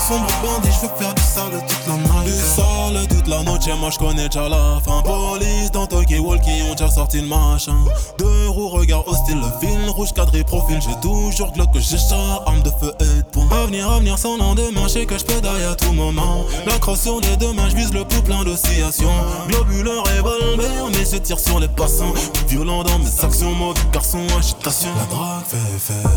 Sombre 0.07 0.27
bandit, 0.43 0.69
je 0.71 0.87
veux 0.87 0.93
faire 0.95 1.13
du 1.15 1.21
sale 1.23 1.65
toute 1.67 1.87
la 1.87 1.95
night. 1.95 2.25
Du 2.25 2.31
sale 2.31 3.07
toute 3.07 3.27
la 3.27 3.43
noche, 3.43 3.67
moi 3.79 3.89
je 3.89 3.97
connais 3.97 4.29
déjà 4.29 4.47
la 4.47 4.79
fin. 4.85 5.01
Police 5.01 5.71
dans 5.71 5.87
Tokyo 5.87 6.21
Walkie, 6.21 6.61
ont 6.69 6.75
déjà 6.75 6.91
sorti 6.91 7.21
le 7.21 7.27
machin. 7.27 7.75
Deux 8.19 8.49
roues, 8.49 8.69
regard 8.69 9.07
hostile, 9.07 9.37
le 9.39 9.67
fil 9.67 9.89
rouge 9.89 10.13
cadré 10.13 10.43
profil. 10.43 10.79
J'ai 10.81 10.95
toujours 11.01 11.51
glock 11.53 11.71
que 11.73 11.79
j'ai 11.79 11.97
chat, 11.97 12.43
arme 12.45 12.61
de 12.61 12.69
feu 12.69 12.93
et 12.99 13.05
de 13.05 13.23
poing. 13.31 13.47
Avenir, 13.51 13.89
avenir 13.89 14.19
sans 14.19 14.37
lendemain, 14.37 14.83
je 14.83 14.89
sais 14.89 15.05
que 15.05 15.17
je 15.17 15.25
peux 15.25 15.41
d'ailleurs 15.41 15.71
à 15.71 15.75
tout 15.75 15.93
moment. 15.93 16.45
La 16.67 16.77
crosse 16.77 17.01
sur 17.01 17.19
les 17.21 17.37
deux 17.37 17.53
mains, 17.53 17.69
je 17.69 17.75
vise 17.75 17.93
le 17.93 18.05
plus 18.05 18.21
plein 18.21 18.43
d'oscillations. 18.43 19.09
Globule, 19.47 19.89
revolver, 19.89 20.89
mais 20.91 21.05
je 21.11 21.17
tire 21.17 21.39
sur 21.39 21.59
les 21.59 21.69
passants. 21.69 22.13
Violent 22.47 22.83
dans 22.83 22.99
mes 22.99 23.23
actions, 23.23 23.51
mauvais 23.51 23.79
garçon, 23.91 24.19
agitation. 24.37 24.89
La 24.95 25.05
drogue 25.05 25.43
fait 25.47 25.75
effet. 25.75 26.07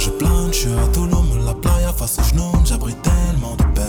Je 0.00 0.08
plane, 0.08 0.50
je 0.50 0.60
suis 0.60 0.68
autonome, 0.72 1.44
la 1.44 1.52
playa 1.52 1.92
face 1.92 2.18
aux 2.18 2.22
genoux, 2.22 2.52
j'abrite 2.64 2.96
tellement 3.02 3.54
de 3.56 3.64
peine. 3.74 3.86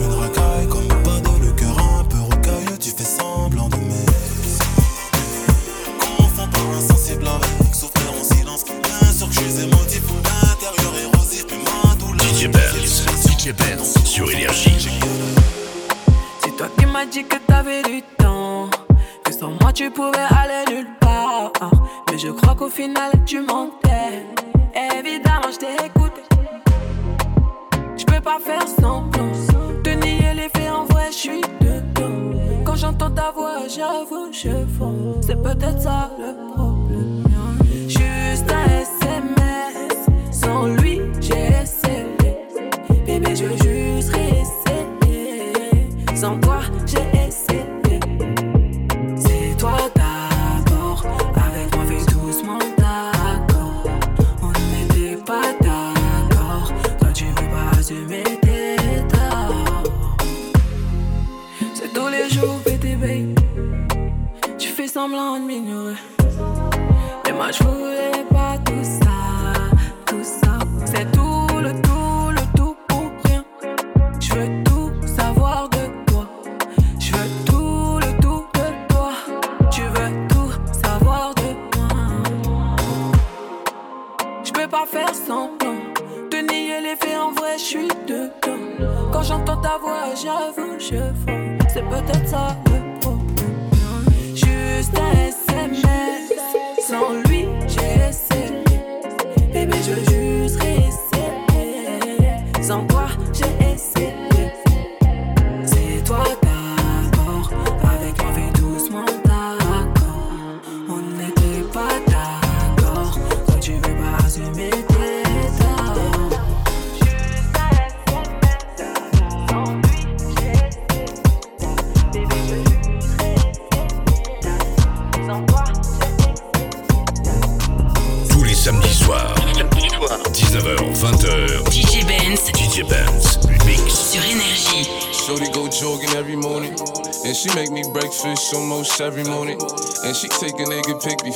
Une 0.00 0.12
racaille 0.14 0.66
comme 0.68 0.88
pas 1.02 1.20
de 1.20 1.44
le 1.44 1.52
cœur 1.52 1.78
un 1.78 2.04
peu 2.04 2.16
rocailleux, 2.18 2.78
tu 2.80 2.88
fais 2.88 3.04
semblant 3.04 3.68
d'aimer. 3.68 4.06
Confond 6.00 6.48
pas 6.50 6.60
insensible 6.78 7.28
avec 7.28 7.74
souffrir 7.74 8.10
en 8.18 8.24
silence. 8.24 8.64
Bien 8.64 9.12
sûr 9.12 9.28
que 9.28 9.34
je 9.34 9.40
suis 9.40 9.64
émotif, 9.64 10.02
l'intérieur 10.24 10.94
érosif, 11.12 11.46
puis 11.46 11.58
ma 11.58 11.94
douleur. 11.96 12.26
DJ 12.34 12.46
Benz, 12.48 13.04
DJ 13.26 13.52
Benz 13.52 14.02
sur 14.06 14.30
Énergie. 14.30 14.88
C'est 16.42 16.56
toi 16.56 16.68
qui 16.78 16.86
m'as 16.86 17.04
dit 17.04 17.24
que 17.24 17.36
t'avais 17.46 17.82
du 17.82 18.02
temps. 18.16 18.37
Sans 19.38 19.52
moi 19.60 19.72
tu 19.72 19.88
pouvais 19.88 20.26
aller 20.30 20.64
nulle 20.74 20.88
part. 20.98 21.52
Mais 22.10 22.18
je 22.18 22.28
crois 22.28 22.56
qu'au 22.56 22.68
final 22.68 23.12
tu 23.24 23.40
mentais. 23.40 24.26
Évidemment, 24.98 25.52
je 25.52 25.58
t'ai 25.58 25.86
écouté. 25.86 26.22
Je 27.96 28.04
peux 28.04 28.20
pas 28.20 28.38
faire 28.40 28.66
semblant. 28.66 29.30
Te 29.84 29.90
nier 29.90 30.34
les 30.34 30.48
faits 30.48 30.72
en 30.72 30.84
vrai, 30.86 31.06
je 31.12 31.16
suis 31.16 31.40
dedans. 31.60 32.36
Quand 32.64 32.74
j'entends 32.74 33.12
ta 33.12 33.30
voix, 33.30 33.60
j'avoue, 33.68 34.32
je 34.32 34.66
fonds. 34.76 35.20
C'est 35.20 35.40
peut-être 35.40 35.82
ça 35.82 36.10
le 36.18 36.34
problème. 36.52 37.22
Juste 37.86 38.50
un 38.50 38.64
SMS. 38.80 40.06
Sans 40.32 40.66
lui, 40.66 41.00
j'ai 41.20 41.46
essayé. 41.62 42.07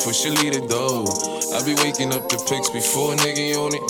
Before 0.03 0.15
she 0.15 0.31
leave 0.31 0.53
the 0.53 0.67
door. 0.67 1.07
I 1.55 1.63
be 1.63 1.75
waking 1.79 2.13
up 2.13 2.29
the 2.29 2.35
pics 2.51 2.71
before 2.71 3.15
a 3.15 3.17
nigga 3.19 3.55
on 3.55 3.71
it. 3.71 3.87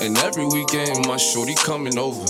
And 0.00 0.16
every 0.18 0.46
weekend 0.46 1.04
my 1.08 1.16
shorty 1.16 1.56
coming 1.56 1.98
over. 1.98 2.26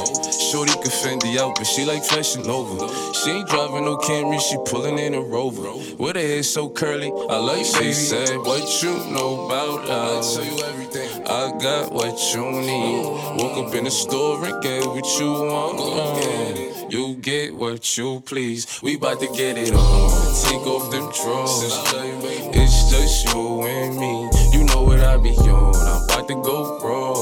Shorty 0.49 0.72
can 0.72 0.89
Fendi 0.89 1.37
out, 1.37 1.57
but 1.57 1.66
she 1.66 1.85
like 1.85 2.03
fashion 2.05 2.49
over. 2.49 2.89
She 3.12 3.31
ain't 3.33 3.49
driving 3.49 3.85
no 3.85 3.99
Camry, 3.99 4.41
she 4.41 4.57
pulling 4.64 4.99
in 4.99 5.12
a 5.12 5.20
Rover. 5.20 5.68
With 5.99 6.16
her 6.16 6.22
hair 6.22 6.43
so 6.43 6.70
curly, 6.70 7.12
I 7.29 7.37
like 7.37 7.66
she 7.66 7.93
said, 7.93 8.39
What 8.39 8.64
you 8.83 8.97
know 9.12 9.45
about 9.45 9.91
us? 9.91 10.39
I 10.39 10.45
tell 10.45 10.57
you 10.57 10.64
everything. 10.64 11.26
I 11.26 11.53
got 11.61 11.93
what 11.93 12.16
you 12.33 12.51
need. 12.51 13.05
Woke 13.37 13.68
up 13.68 13.74
in 13.74 13.85
the 13.85 13.91
store 13.91 14.43
and 14.43 14.62
get 14.62 14.87
what 14.87 15.05
you 15.20 15.31
want. 15.31 16.91
You 16.91 17.16
get 17.16 17.55
what 17.55 17.99
you 17.99 18.22
please. 18.24 18.81
We 18.83 18.97
bout 18.97 19.20
to 19.20 19.26
get 19.26 19.59
it 19.59 19.74
on. 19.74 20.09
Take 20.45 20.66
off 20.66 20.91
them 20.91 21.12
drawers. 21.12 22.47
It's 22.70 22.90
just 22.90 23.24
you 23.24 23.62
and 23.62 23.96
me. 23.96 24.28
You 24.52 24.62
know 24.64 24.82
what 24.82 25.00
I 25.00 25.16
be 25.16 25.30
on. 25.30 25.74
I'm 25.74 26.04
about 26.04 26.28
to 26.28 26.34
go 26.34 26.78
raw. 26.80 27.14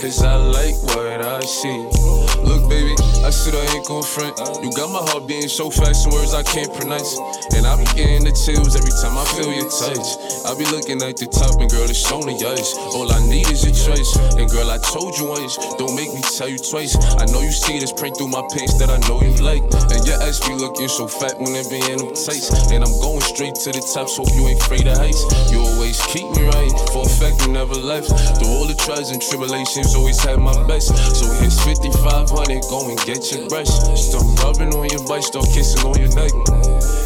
Cause 0.00 0.24
I 0.24 0.34
like 0.34 0.74
what 0.82 1.24
I 1.24 1.38
see. 1.38 2.25
Baby, 2.68 2.94
I 3.22 3.30
said 3.30 3.54
I 3.54 3.62
ain't 3.74 3.86
gon' 3.86 4.02
front. 4.02 4.38
You 4.62 4.70
got 4.74 4.90
my 4.90 5.02
heart 5.10 5.26
beating 5.26 5.48
so 5.48 5.70
fast, 5.70 6.02
some 6.02 6.12
words 6.12 6.34
I 6.34 6.42
can't 6.42 6.72
pronounce. 6.74 7.18
And 7.54 7.66
I 7.66 7.78
be 7.78 7.86
getting 7.94 8.24
the 8.26 8.34
chills 8.34 8.74
every 8.74 8.92
time 9.02 9.14
I 9.16 9.24
feel 9.38 9.50
your 9.50 9.70
touch. 9.70 10.06
I 10.44 10.54
be 10.58 10.66
looking 10.74 11.02
at 11.02 11.16
the 11.16 11.30
top, 11.30 11.60
and 11.62 11.70
girl, 11.70 11.86
it's 11.86 12.10
only 12.10 12.34
ice. 12.42 12.74
All 12.94 13.10
I 13.10 13.22
need 13.26 13.48
is 13.48 13.62
your 13.62 13.74
choice. 13.74 14.10
And 14.34 14.50
girl, 14.50 14.70
I 14.70 14.78
told 14.78 15.16
you 15.18 15.30
once, 15.30 15.56
don't 15.78 15.94
make 15.94 16.10
me 16.10 16.20
tell 16.22 16.50
you 16.50 16.58
twice. 16.58 16.98
I 17.18 17.26
know 17.30 17.40
you 17.40 17.54
see 17.54 17.78
this 17.78 17.92
print 17.92 18.18
through 18.18 18.34
my 18.34 18.42
pants 18.50 18.78
that 18.82 18.90
I 18.90 18.98
know 19.06 19.22
you 19.22 19.34
like. 19.42 19.62
And 19.94 20.02
your 20.02 20.18
ass 20.22 20.42
be 20.42 20.54
looking 20.54 20.90
so 20.90 21.06
fat 21.06 21.38
when 21.38 21.54
it 21.54 21.70
be 21.70 21.78
in 21.86 22.02
them 22.02 22.12
tights. 22.18 22.50
And 22.74 22.82
I'm 22.82 22.94
going 22.98 23.22
straight 23.22 23.54
to 23.62 23.70
the 23.70 23.82
top, 23.94 24.10
so 24.10 24.26
you 24.34 24.50
ain't 24.50 24.60
afraid 24.60 24.86
of 24.90 24.98
heights. 24.98 25.22
You 25.50 25.62
always 25.86 26.06
keep 26.06 26.28
me 26.36 26.42
right, 26.48 26.72
for 26.90 27.02
a 27.02 27.08
fact 27.08 27.48
never 27.48 27.74
left. 27.74 28.10
Through 28.38 28.48
all 28.48 28.66
the 28.66 28.74
trials 28.74 29.10
and 29.10 29.22
tribulations, 29.22 29.94
always 29.94 30.18
had 30.20 30.38
my 30.38 30.66
best. 30.66 30.88
So 31.14 31.30
here's 31.38 31.58
5500, 31.62 32.62
go 32.68 32.90
and 32.90 32.98
get 33.06 33.30
your 33.30 33.48
brush. 33.48 33.70
Start 33.94 34.26
rubbing 34.42 34.74
on 34.74 34.88
your 34.90 35.06
butt, 35.06 35.22
start 35.22 35.46
kissing 35.54 35.86
on 35.86 35.94
your 35.98 36.10
neck. 36.18 37.05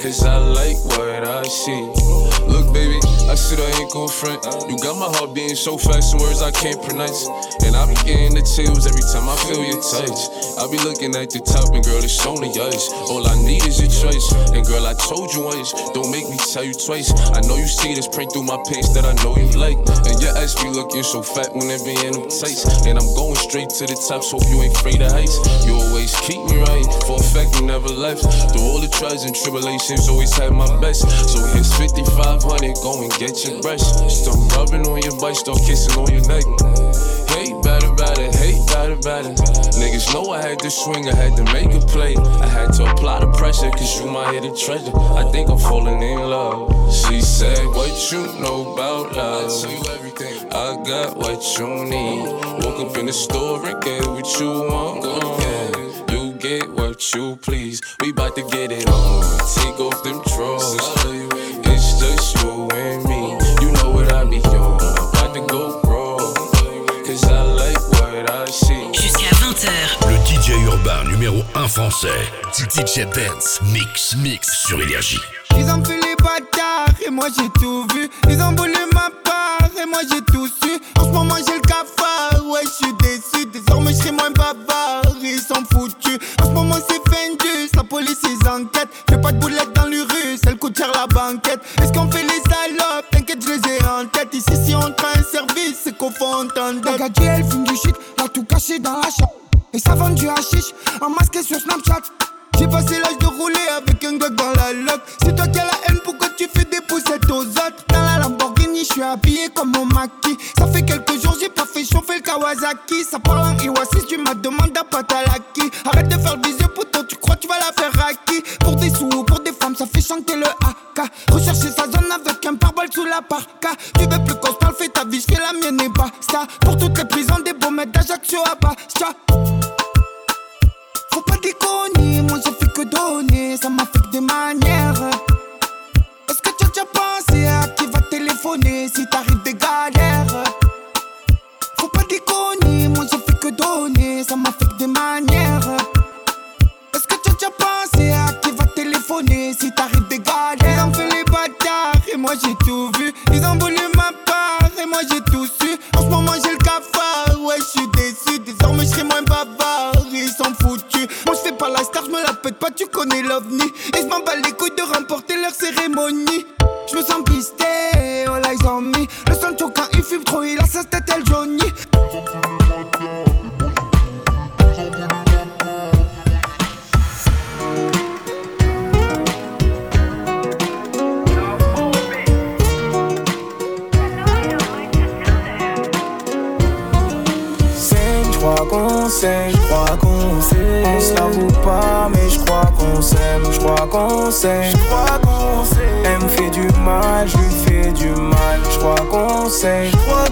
Cause 0.00 0.24
I 0.24 0.38
like 0.38 0.82
what 0.96 1.28
I 1.28 1.42
see. 1.42 1.82
Look, 2.48 2.72
baby, 2.72 2.98
I 3.28 3.34
said 3.34 3.60
I 3.60 3.80
ain't 3.80 3.92
gon' 3.92 4.08
front. 4.08 4.42
You 4.70 4.78
got 4.78 4.96
my 4.96 5.14
heart 5.14 5.34
beating 5.34 5.56
so 5.56 5.76
fast, 5.76 6.12
some 6.12 6.20
words 6.20 6.40
I 6.40 6.50
can't 6.50 6.80
pronounce. 6.82 7.28
And 7.70 7.78
I 7.78 7.86
be 7.86 7.94
getting 8.02 8.34
the 8.34 8.42
chills 8.42 8.82
every 8.82 9.06
time 9.14 9.30
I 9.30 9.38
feel 9.46 9.62
your 9.62 9.78
touch. 9.78 10.26
I 10.58 10.66
be 10.66 10.82
looking 10.82 11.14
at 11.14 11.30
the 11.30 11.38
top, 11.38 11.70
and 11.70 11.86
girl, 11.86 12.02
it's 12.02 12.18
only 12.26 12.50
ice. 12.50 12.90
All 13.06 13.22
I 13.22 13.38
need 13.46 13.62
is 13.62 13.78
your 13.78 13.86
choice. 13.86 14.26
And 14.50 14.66
girl, 14.66 14.90
I 14.90 14.98
told 14.98 15.30
you 15.30 15.46
once, 15.46 15.70
don't 15.94 16.10
make 16.10 16.26
me 16.26 16.34
tell 16.50 16.66
you 16.66 16.74
twice. 16.74 17.14
I 17.30 17.38
know 17.46 17.54
you 17.54 17.70
see 17.70 17.94
this 17.94 18.10
print 18.10 18.34
through 18.34 18.50
my 18.50 18.58
pants 18.66 18.90
that 18.98 19.06
I 19.06 19.14
know 19.22 19.38
you 19.38 19.54
like. 19.54 19.78
And 20.02 20.18
your 20.18 20.34
ass 20.34 20.58
be 20.58 20.66
looking 20.66 21.06
so 21.06 21.22
fat 21.22 21.54
when 21.54 21.70
it 21.70 21.78
be 21.86 21.94
in 21.94 22.18
them 22.18 22.26
tights. 22.26 22.66
And 22.90 22.98
I'm 22.98 23.06
going 23.14 23.38
straight 23.38 23.70
to 23.78 23.86
the 23.86 23.94
top, 23.94 24.26
so 24.26 24.42
you 24.50 24.66
ain't 24.66 24.74
afraid 24.74 24.98
of 25.06 25.14
heights. 25.14 25.38
You 25.62 25.78
always 25.78 26.10
keep 26.26 26.42
me 26.50 26.58
right, 26.66 26.90
for 27.06 27.22
a 27.22 27.26
fact 27.30 27.54
you 27.54 27.70
never 27.70 27.86
left. 27.86 28.26
Through 28.50 28.66
all 28.66 28.82
the 28.82 28.90
trials 28.90 29.22
and 29.22 29.30
tribulations, 29.30 30.10
always 30.10 30.34
had 30.34 30.50
my 30.50 30.66
best. 30.82 31.06
So 31.06 31.38
here's 31.54 31.70
5500, 31.78 32.82
go 32.82 32.98
and 32.98 33.14
get 33.14 33.46
your 33.46 33.62
brush. 33.62 33.86
Start 34.10 34.42
rubbing 34.58 34.90
on 34.90 35.06
your 35.06 35.14
butt, 35.22 35.38
start 35.38 35.62
kissing 35.62 35.94
on 35.94 36.10
your 36.10 36.26
neck. 36.26 36.42
Hate 37.30 37.54
better, 37.62 37.92
better, 37.94 38.26
hate 38.38 38.66
better, 38.66 38.96
better. 38.96 39.30
Niggas 39.80 40.12
know 40.12 40.30
I 40.30 40.42
had 40.42 40.58
to 40.60 40.70
swing, 40.70 41.08
I 41.08 41.14
had 41.14 41.36
to 41.36 41.44
make 41.52 41.72
a 41.74 41.80
play. 41.86 42.16
I 42.16 42.46
had 42.46 42.72
to 42.74 42.90
apply 42.90 43.20
the 43.20 43.32
pressure, 43.32 43.70
cause 43.70 44.00
you 44.00 44.10
my 44.10 44.32
hidden 44.32 44.56
treasure. 44.56 44.92
I 44.94 45.30
think 45.32 45.48
I'm 45.50 45.58
falling 45.58 46.02
in 46.02 46.18
love. 46.18 46.70
She 46.92 47.20
said, 47.20 47.64
What 47.68 48.12
you 48.12 48.22
know 48.40 48.72
about 48.72 49.16
love? 49.16 49.44
I 49.44 49.60
tell 49.60 49.70
you 49.70 49.94
everything. 49.94 50.52
I 50.52 50.76
got 50.84 51.16
what 51.16 51.40
you 51.58 51.68
need. 51.84 52.26
Woke 52.64 52.80
up 52.80 52.96
in 52.96 53.06
the 53.06 53.12
store 53.12 53.64
and 53.66 53.82
get 53.82 54.06
what 54.06 54.26
you 54.40 54.50
want. 54.70 55.04
Yeah. 55.42 56.14
You 56.14 56.32
get 56.34 56.68
what 56.70 57.14
you 57.14 57.36
please. 57.36 57.80
We 58.00 58.12
bout 58.12 58.34
to 58.36 58.42
get 58.42 58.72
it 58.72 58.88
on. 58.88 59.22
Take 59.54 59.78
off 59.80 60.02
them 60.02 60.20
drawers. 60.34 60.76
It's 61.72 62.00
just 62.00 62.42
you 62.42 62.68
and 62.70 63.04
me. 63.04 63.19
20h. 69.60 70.08
Le 70.08 70.16
DJ 70.24 70.64
urbain 70.64 71.04
numéro 71.10 71.42
1 71.54 71.68
français, 71.68 72.08
DJ 72.52 73.04
Benz, 73.14 73.60
mix, 73.72 74.16
mix 74.16 74.48
sur 74.66 74.80
Énergie. 74.80 75.20
Ils 75.58 75.70
ont 75.70 75.84
fait 75.84 75.96
les 75.96 76.16
bâtards 76.16 76.94
et 77.04 77.10
moi 77.10 77.26
j'ai 77.36 77.48
tout 77.60 77.86
vu. 77.94 78.08
Ils 78.30 78.40
ont 78.40 78.52
voulu 78.52 78.72
ma 78.94 79.10
part 79.22 79.68
et 79.78 79.86
moi 79.86 80.00
j'ai 80.10 80.22
tout 80.22 80.46
su. 80.46 80.80
En 80.98 81.04
ce 81.04 81.10
moment 81.10 81.36
j'ai 81.46 81.56
le 81.56 81.60
cafard, 81.60 82.46
ouais 82.46 82.62
je 82.64 82.86
suis 82.86 82.94
déçu. 83.00 83.46
Désormais 83.52 83.92
je 83.92 83.98
serai 83.98 84.12
moins 84.12 84.30
bavard, 84.30 85.02
ils 85.22 85.38
sont 85.40 85.62
foutus. 85.70 86.18
En 86.42 86.46
ce 86.46 86.50
moment 86.52 86.76
c'est 86.88 87.00
Fendus, 87.10 87.70
la 87.74 87.84
police 87.84 88.20
ils 88.24 88.48
enquêtent. 88.48 88.88
Fais 89.10 89.20
pas 89.20 89.32
de 89.32 89.38
boulettes 89.38 89.74
dans 89.74 89.86
l'urus, 89.86 90.40
elle 90.46 90.56
coûte 90.56 90.78
cher 90.78 90.90
la 90.94 91.06
banquette. 91.06 91.60
Est-ce 91.82 91.92
qu'on 91.92 92.10
fait 92.10 92.22
les 92.22 92.40
salopes? 92.48 93.10
T'inquiète, 93.10 93.44
je 93.44 93.50
les 93.50 93.76
ai 93.76 93.84
en 93.84 94.06
tête. 94.06 94.32
Ici 94.32 94.56
si 94.64 94.74
on 94.74 94.90
prend 94.92 95.08
un 95.14 95.22
service, 95.22 95.80
c'est 95.84 95.96
qu'on 95.98 96.10
faut 96.10 96.24
entendre. 96.24 96.80
La 96.84 96.96
gadget, 96.96 97.40
elle 97.40 97.44
fume 97.44 97.64
du 97.64 97.76
shit, 97.76 97.96
a 98.24 98.26
tout 98.28 98.44
caché 98.44 98.78
dans 98.78 98.94
la 98.94 99.10
chambre. 99.10 99.34
Ça 99.84 99.94
vend 99.94 100.10
du 100.10 100.28
hashish, 100.28 100.74
en 101.00 101.10
masqué 101.10 101.42
sur 101.42 101.58
Snapchat. 101.58 102.02
J'ai 102.58 102.66
passé 102.68 102.98
l'âge 102.98 103.16
de 103.18 103.26
rouler 103.26 103.66
avec 103.74 104.04
un 104.04 104.18
gars 104.18 104.28
dans 104.28 104.50
la 104.52 104.72
loc. 104.72 105.00
C'est 105.22 105.34
toi 105.34 105.46
qui 105.46 105.58
as 105.58 105.64
la 105.64 105.72
haine, 105.88 105.98
pourquoi 106.04 106.28
tu 106.36 106.46
fais 106.54 106.64
des 106.64 106.80
poussettes 106.86 107.30
aux 107.30 107.46
autres? 107.46 107.84
Dans 107.88 108.02
la 108.02 108.18
Lamborghini, 108.18 108.80
je 108.80 108.92
suis 108.92 109.02
habillé 109.02 109.48
comme 109.54 109.72
mon 109.72 109.86
maquis. 109.86 110.36
Ça 110.58 110.66
fait 110.66 110.82
quelques 110.82 111.22
jours, 111.22 111.34
j'ai 111.40 111.48
pas 111.48 111.64
fait 111.64 111.84
chauffer 111.84 112.16
le 112.16 112.20
Kawasaki. 112.20 113.04
Ça 113.10 113.18
parle 113.18 113.38
en 113.38 113.56
Iwasis, 113.58 113.99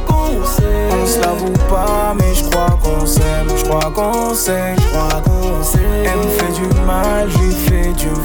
qu'on. 0.08 0.28
On 0.90 1.06
se 1.06 1.20
l'avoue 1.20 1.52
pas, 1.68 2.14
mais 2.18 2.34
je 2.34 2.44
crois 2.44 2.78
qu'on 2.82 3.06
s'aime, 3.06 3.48
je 3.56 3.64
crois 3.64 3.90
qu'on 3.90 4.34
saigne, 4.34 4.76
je 4.80 4.88
crois 4.88 5.22
qu'on 5.22 5.62
sait. 5.62 5.78
Elle 6.04 6.18
me 6.18 6.28
fait 6.28 6.52
du 6.52 6.66
mal, 6.86 7.28
je 7.30 7.67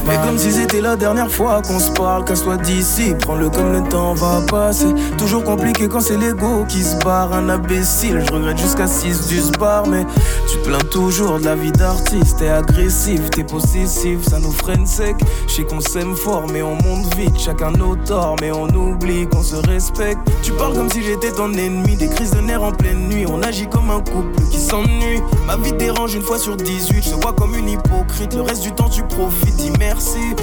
Mais 0.06 0.18
comme 0.26 0.38
si 0.38 0.52
c'était 0.52 0.82
la 0.82 0.96
dernière 0.96 1.32
fois 1.32 1.62
qu'on 1.62 1.80
se 1.80 1.92
parle, 1.92 2.26
qu'elle 2.26 2.38
soit 2.38 2.58
d'ici, 2.58 3.14
prends-le 3.20 3.50
comme 3.50 3.72
le 3.72 3.84
temps 3.90 4.14
va 4.14 4.42
passer. 4.50 4.94
Toujours 5.18 5.44
compliqué 5.44 5.88
quand 5.88 6.02
c'est 6.02 6.18
l'ego 6.18 6.66
qui 6.68 6.84
se 6.84 6.98
barre, 6.98 7.34
un 7.34 7.50
imbécile. 7.50 8.24
Je 8.26 8.34
regrette 8.34 8.58
jusqu'à 8.58 8.88
6 8.88 9.28
du 9.28 9.58
bar, 9.58 9.88
mais 9.88 10.06
tu 10.50 10.58
te 10.58 10.68
plains 10.68 10.90
toujours 10.92 11.40
de 11.40 11.46
la 11.46 11.56
vie 11.56 11.72
d'artiste. 11.72 12.40
T'es 12.40 12.50
agressif, 12.50 13.30
t'es 13.30 13.44
possessif, 13.44 14.24
ça 14.24 14.40
nous 14.40 14.52
freine 14.52 14.86
sec. 14.86 15.16
Je 15.48 15.54
sais 15.54 15.64
qu'on 15.64 15.80
s'aime 15.80 16.16
fort, 16.16 16.46
mais 16.52 16.62
on 16.62 16.76
monte 16.76 17.16
vite, 17.16 17.40
chacun 17.40 17.72
nos 17.72 17.96
torts, 17.96 18.36
mais 18.42 18.52
on 18.52 18.68
oublie 18.68 19.28
qu'on 19.28 19.44
se 19.44 19.56
respecte. 19.56 20.20
Tu 20.42 20.52
parles 20.52 20.74
comme 20.74 20.90
si 20.90 21.04
j'étais 21.04 21.32
ton 21.32 21.54
ennemi, 21.54 21.96
des 21.96 22.10
crises 22.10 22.32
de 22.32 22.42
nerfs 22.42 22.64
en 22.64 22.72
pleine 22.72 23.08
nuit. 23.08 23.26
On 23.28 23.42
agit 23.42 23.68
comme 23.68 23.90
un 23.90 24.00
couple 24.00 24.42
qui 24.52 24.60
s'ennuie. 24.60 25.22
Ma 25.48 25.58
vie 25.58 25.74
dérange 25.74 26.16
une 26.16 26.22
fois 26.22 26.38
sur 26.38 26.58
18, 26.58 27.04
je 27.04 27.10
te 27.12 27.22
vois 27.22 27.34
comme 27.34 27.56
une 27.56 27.70
hypocrite. 27.70 28.34
Le 28.34 28.42
reste 28.42 28.64
du 28.64 28.72
temps, 28.72 28.90
tu 28.90 29.04
profites, 29.04 29.53
dis 29.54 29.72
merci. 29.80 30.36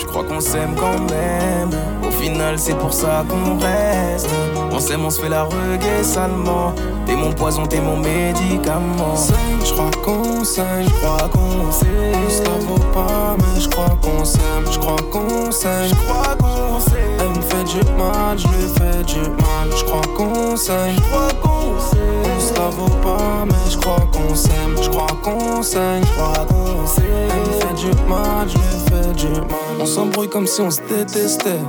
Je 0.00 0.06
crois 0.06 0.24
qu'on 0.24 0.40
s'aime 0.40 0.74
quand 0.76 0.98
même. 1.10 1.70
Au 2.06 2.10
final, 2.10 2.58
c'est 2.58 2.76
pour 2.76 2.92
ça 2.92 3.24
qu'on 3.28 3.58
reste. 3.58 4.28
On 4.72 4.78
s'aime, 4.78 5.04
on 5.04 5.10
se 5.10 5.20
fait 5.20 5.28
la 5.28 5.44
reggae 5.44 6.02
salement. 6.02 6.74
T'es 7.06 7.14
mon 7.16 7.32
poison, 7.32 7.66
t'es 7.66 7.80
mon 7.80 7.96
médicament. 7.96 9.14
Je 9.64 9.72
crois 9.72 9.90
qu'on 10.04 10.44
s'aime, 10.44 10.84
je 10.84 10.90
crois 10.90 11.28
qu'on 11.28 11.70
sait. 11.70 12.12
Ça 12.28 12.50
vaut 12.66 12.78
pas, 12.92 13.36
mais 13.38 13.60
je 13.60 13.68
crois 13.68 13.96
qu'on 14.02 14.24
s'aime, 14.24 14.64
je 14.70 14.78
crois 14.78 14.96
qu'on 15.10 15.50
s'aime, 15.50 15.88
je 15.88 15.94
crois 15.94 16.34
qu'on 16.36 16.80
sait. 16.80 16.92
Elle 17.20 17.28
me 17.28 17.42
fait 17.42 17.64
du 17.64 17.92
mal, 17.92 18.38
je 18.38 18.48
lui 18.48 18.68
fais 18.76 19.02
du 19.04 19.20
mal. 19.30 19.68
Je 19.76 19.84
crois 19.84 20.02
qu'on 20.16 20.56
s'aime, 20.56 20.94
je 20.96 21.00
crois 21.00 21.28
qu'on 21.42 21.80
sait. 21.80 21.93
La 22.56 22.68
vaut 22.68 22.86
pas, 23.02 23.44
mais 23.46 23.70
je 23.70 23.76
crois 23.78 24.08
qu'on 24.12 24.34
s'aime, 24.34 24.76
je 24.80 24.88
crois 24.88 25.06
qu'on 25.22 25.62
s'aime, 25.62 26.02
je 26.04 26.12
crois 26.12 26.46
qu'on 26.46 26.86
sait. 26.86 27.02
Elle 27.02 27.40
me 27.40 27.44
fait 27.60 27.74
du 27.74 28.08
mal, 28.08 28.48
je 28.48 28.58
fais 28.90 29.12
du 29.12 29.28
mal. 29.40 29.48
On 29.80 29.86
s'embrouille 29.86 30.28
comme 30.28 30.46
si 30.46 30.60
on 30.60 30.70
se 30.70 30.80
détestait. 30.88 31.60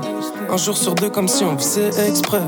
Un 0.49 0.57
jour 0.57 0.77
sur 0.77 0.93
deux, 0.95 1.09
comme 1.09 1.27
si 1.27 1.43
on 1.43 1.57
faisait 1.57 2.07
exprès. 2.07 2.43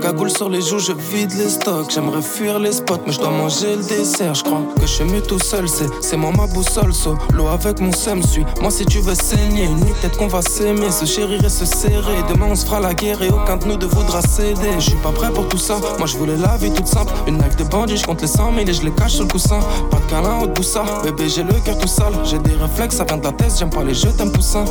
Cagoule 0.00 0.30
sur 0.30 0.48
les 0.48 0.62
joues, 0.62 0.78
je 0.78 0.92
vide 0.92 1.32
les 1.36 1.50
stocks. 1.50 1.90
J'aimerais 1.90 2.22
fuir 2.22 2.58
les 2.58 2.72
spots, 2.72 3.00
mais 3.06 3.12
je 3.12 3.18
dois 3.18 3.30
manger 3.30 3.76
le 3.76 3.82
dessert. 3.82 4.34
Je 4.34 4.42
crois 4.42 4.62
que 4.74 4.82
je 4.82 4.86
suis 4.86 5.04
mieux 5.04 5.20
tout 5.20 5.38
seul, 5.38 5.66
c'est, 5.68 6.16
moi 6.16 6.32
ma 6.36 6.46
boussole. 6.46 6.94
Solo 6.94 7.48
avec 7.48 7.80
mon 7.80 7.92
seum, 7.92 8.22
suis. 8.22 8.44
Moi, 8.60 8.70
si 8.70 8.86
tu 8.86 9.00
veux 9.00 9.14
saigner, 9.14 9.64
une 9.64 9.76
nuit, 9.76 9.92
peut-être 10.00 10.16
qu'on 10.16 10.28
va 10.28 10.42
s'aimer, 10.42 10.90
se 10.90 11.04
chérir 11.04 11.44
et 11.44 11.48
se 11.48 11.64
serrer. 11.64 12.22
Demain, 12.32 12.46
on 12.50 12.54
se 12.54 12.64
fera 12.64 12.80
la 12.80 12.94
guerre 12.94 13.20
et 13.22 13.28
aucun 13.28 13.58
de 13.58 13.66
nous 13.66 13.76
ne 13.76 13.86
voudra 13.86 14.22
céder. 14.22 14.72
Je 14.76 14.90
suis 14.90 14.96
pas 14.96 15.12
prêt 15.12 15.30
pour 15.32 15.48
tout 15.48 15.58
ça. 15.58 15.76
Moi, 15.98 16.06
je 16.06 16.16
voulais 16.16 16.36
la 16.36 16.56
vie 16.56 16.72
toute 16.72 16.86
simple. 16.86 17.12
Une 17.26 17.36
life 17.42 17.56
de 17.56 17.64
bandit, 17.64 17.96
je 17.96 18.06
compte 18.06 18.22
les 18.22 18.28
100 18.28 18.54
000 18.54 18.68
et 18.68 18.72
je 18.72 18.82
les 18.82 18.92
cache 18.92 19.12
sur 19.12 19.24
le 19.24 19.30
coussin. 19.30 19.60
Pas 19.90 19.98
de 19.98 20.10
câlin 20.10 20.40
ou 20.42 20.46
de. 20.46 20.60
Bébé, 21.04 21.28
j'ai 21.28 21.42
le 21.42 21.54
cœur 21.64 21.76
tout 21.78 21.88
sale. 21.88 22.14
J'ai 22.24 22.38
des 22.38 22.54
réflexes, 22.54 22.96
ça 22.96 23.04
vient 23.04 23.18
de 23.18 23.24
la 23.24 23.32
tête. 23.32 23.52
J'aime 23.58 23.70
pas 23.70 23.84
les 23.84 23.94
jeux, 23.94 24.12
t'aimes 24.16 24.32
poussin. 24.32 24.64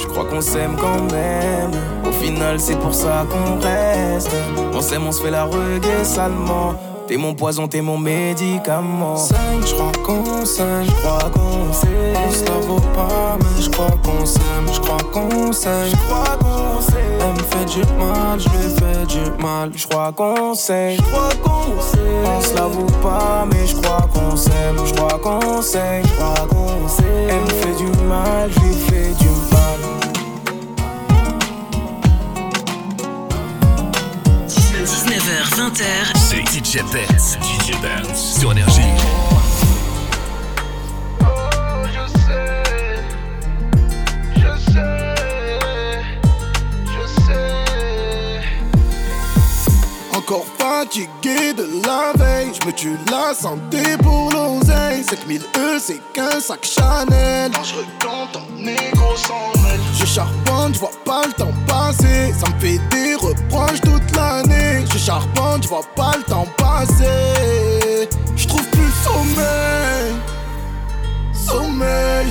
Je 0.00 0.06
crois 0.06 0.24
qu'on 0.24 0.40
s'aime 0.40 0.76
quand 0.76 1.12
même. 1.12 2.01
Final, 2.22 2.60
c'est 2.60 2.78
pour 2.78 2.94
ça 2.94 3.26
qu'on 3.28 3.58
reste. 3.58 4.30
On 4.72 4.80
s'aime, 4.80 5.04
on 5.08 5.10
se 5.10 5.20
fait 5.20 5.30
la 5.32 5.42
reggae 5.42 6.04
salement. 6.04 6.74
T'es 7.08 7.16
mon 7.16 7.34
poison, 7.34 7.66
t'es 7.66 7.80
mon 7.80 7.98
médicament. 7.98 9.16
S'aime, 9.16 9.66
je 9.66 9.74
crois 9.74 9.90
qu'on 10.04 10.44
s'aime, 10.44 10.84
je 10.84 10.92
crois 10.92 11.30
qu'on 11.34 11.72
sait. 11.72 12.12
On 12.14 12.30
se 12.30 12.44
la 12.44 12.66
vaut 12.66 12.80
pas, 12.94 13.36
mais 13.40 13.60
je 13.60 13.68
crois 13.68 13.90
qu'on 14.04 14.24
s'aime, 14.24 14.42
je 14.72 14.80
crois 14.80 14.98
qu'on 15.12 15.52
s'aime, 15.52 15.88
je 15.90 15.96
crois 15.96 16.38
qu'on 16.38 16.80
sait. 16.80 16.92
Elle 17.20 17.32
me 17.32 17.38
fait 17.38 17.64
du 17.64 17.80
mal, 17.98 18.38
je 18.38 18.48
lui 18.50 18.70
fais 18.78 19.06
du 19.06 19.42
mal. 19.42 19.72
Je 19.74 19.88
crois 19.88 20.12
qu'on 20.12 20.54
s'aime, 20.54 20.96
je 20.96 21.02
crois 21.02 21.28
qu'on 21.42 21.80
sait. 21.80 21.98
On 22.24 22.40
se 22.40 22.54
l'avoue 22.54 22.86
pas, 23.02 23.46
mais 23.52 23.66
je 23.66 23.74
crois 23.74 24.08
qu'on 24.14 24.36
s'aime, 24.36 24.76
je 24.86 24.94
crois 24.94 25.18
qu'on 25.18 25.60
s'aime, 25.60 26.04
je 26.04 26.14
crois 26.14 26.46
qu'on 26.48 26.86
sait. 26.86 27.02
Elle 27.28 27.40
me 27.40 27.50
fait 27.50 27.76
du 27.78 28.04
mal, 28.06 28.48
je 28.48 28.60
lui 28.60 28.74
fais 28.74 29.08
du 29.08 29.21
mal. 29.21 29.21
20h. 35.62 35.84
C'est 36.16 36.42
DJ 36.48 36.82
Benz. 36.92 37.38
DJ 37.40 37.80
Benz. 37.80 38.40
Sur 38.40 38.50
Énergie. 38.50 38.80
Encore 50.12 50.46
fatigué 50.72 51.52
de 51.52 51.66
la 51.86 52.12
veille, 52.16 52.52
je 52.58 52.66
me 52.66 52.72
tue 52.72 52.96
la 53.10 53.34
santé 53.34 53.96
pour 54.02 54.30
l'oseille. 54.32 55.04
7000 55.04 55.42
E, 55.56 55.78
c'est 55.78 56.00
qu'un 56.12 56.40
sac 56.40 56.64
Chanel. 56.64 57.50
Quand 57.54 57.64
je 57.64 57.74
recompte 57.74 58.36
en 58.36 58.46
négro 58.56 59.16
sans 59.16 59.52
mêle. 59.62 59.80
Je 59.98 60.06
charbonne, 60.06 60.72
je 60.74 60.80
vois 60.80 60.98
pas 61.04 61.26
le 61.26 61.32
temps 61.32 61.54
passer. 61.66 62.32
Ça 62.38 62.46
me 62.52 62.58
fait 62.58 62.80
des 62.90 63.14
reproches 63.14 63.80
toute 63.82 64.16
l'année. 64.16 64.84
Je 64.92 64.98
charbonne, 64.98 65.62
je 65.62 65.68
vois 65.68 65.86
pas 65.94 66.16
le 66.16 66.22
temps 66.22 66.48
passer. 66.56 68.08
Je 68.36 68.48
trouve 68.48 68.66
plus 68.70 68.92
sommeil. 69.04 70.12
Sommeil. 71.34 72.28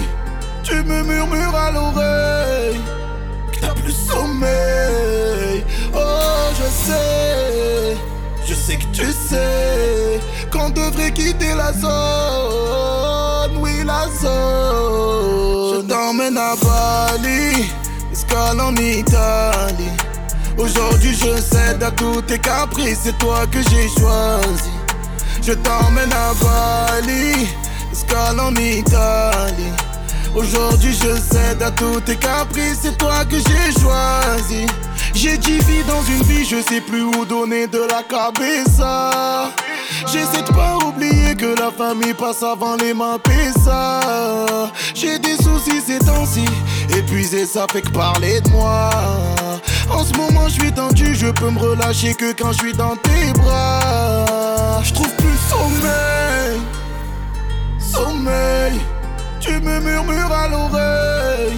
Tu 0.63 0.75
me 0.83 1.03
murmures 1.03 1.55
à 1.55 1.71
l'oreille. 1.71 2.81
que 3.51 3.59
T'as 3.59 3.73
plus 3.73 3.93
sommeil. 3.93 5.63
Oh, 5.93 6.49
je 6.57 6.87
sais. 6.87 7.30
Que 8.77 8.85
tu 8.93 9.11
sais 9.11 10.19
qu'on 10.49 10.69
devrait 10.69 11.11
quitter 11.11 11.53
la 11.55 11.73
zone. 11.73 13.57
Oui, 13.59 13.83
la 13.85 14.07
zone. 14.21 15.75
Je 15.75 15.81
t'emmène 15.87 16.37
à 16.37 16.55
Bali, 16.55 17.65
escale 18.11 18.61
en 18.61 18.73
Italie. 18.75 19.91
Aujourd'hui, 20.57 21.13
je 21.13 21.41
cède 21.41 21.83
à 21.83 21.91
tous 21.91 22.21
tes 22.21 22.39
caprices, 22.39 22.99
c'est 23.03 23.17
toi 23.17 23.45
que 23.51 23.59
j'ai 23.69 23.89
choisi. 23.89 24.71
Je 25.41 25.53
t'emmène 25.53 26.13
à 26.13 26.33
Bali, 26.41 27.47
escale 27.91 28.39
en 28.39 28.55
Italie. 28.55 29.73
Aujourd'hui, 30.33 30.93
je 30.93 31.19
cède 31.19 31.61
à 31.61 31.71
tous 31.71 31.99
tes 32.01 32.15
caprices, 32.15 32.79
c'est 32.83 32.97
toi 32.97 33.25
que 33.25 33.35
j'ai 33.35 33.81
choisi. 33.81 34.65
J'ai 35.13 35.37
dix 35.37 35.59
vies 35.59 35.83
dans 35.87 36.03
une 36.03 36.23
vie, 36.23 36.45
je 36.45 36.61
sais 36.61 36.81
plus 36.81 37.03
où 37.03 37.25
donner 37.25 37.67
de 37.67 37.79
la 37.79 38.03
cabeza. 38.03 39.51
J'essaie 40.11 40.41
de 40.41 40.53
pas 40.53 40.77
oublier 40.85 41.35
que 41.35 41.59
la 41.59 41.71
famille 41.71 42.13
passe 42.13 42.43
avant 42.43 42.75
les 42.75 42.93
mains 42.93 43.17
ça. 43.63 44.71
J'ai 44.93 45.19
des 45.19 45.35
soucis 45.37 45.81
ces 45.85 45.99
temps-ci. 45.99 46.45
Épuisé, 46.97 47.45
ça 47.45 47.65
fait 47.71 47.81
que 47.81 47.91
parler 47.91 48.41
de 48.41 48.49
moi. 48.49 48.89
En 49.89 50.03
ce 50.03 50.13
moment, 50.13 50.47
je 50.47 50.61
suis 50.61 50.71
tendu, 50.71 51.15
je 51.15 51.27
peux 51.27 51.49
me 51.49 51.59
relâcher 51.59 52.13
que 52.13 52.31
quand 52.33 52.51
je 52.53 52.59
suis 52.59 52.73
dans 52.73 52.95
tes 52.95 53.33
bras. 53.39 54.81
Je 54.83 54.93
trouve 54.93 55.13
plus 55.15 55.37
sommeil, 55.49 56.59
sommeil. 57.79 58.79
Tu 59.39 59.59
me 59.59 59.79
murmures 59.79 60.31
à 60.31 60.47
l'oreille 60.47 61.57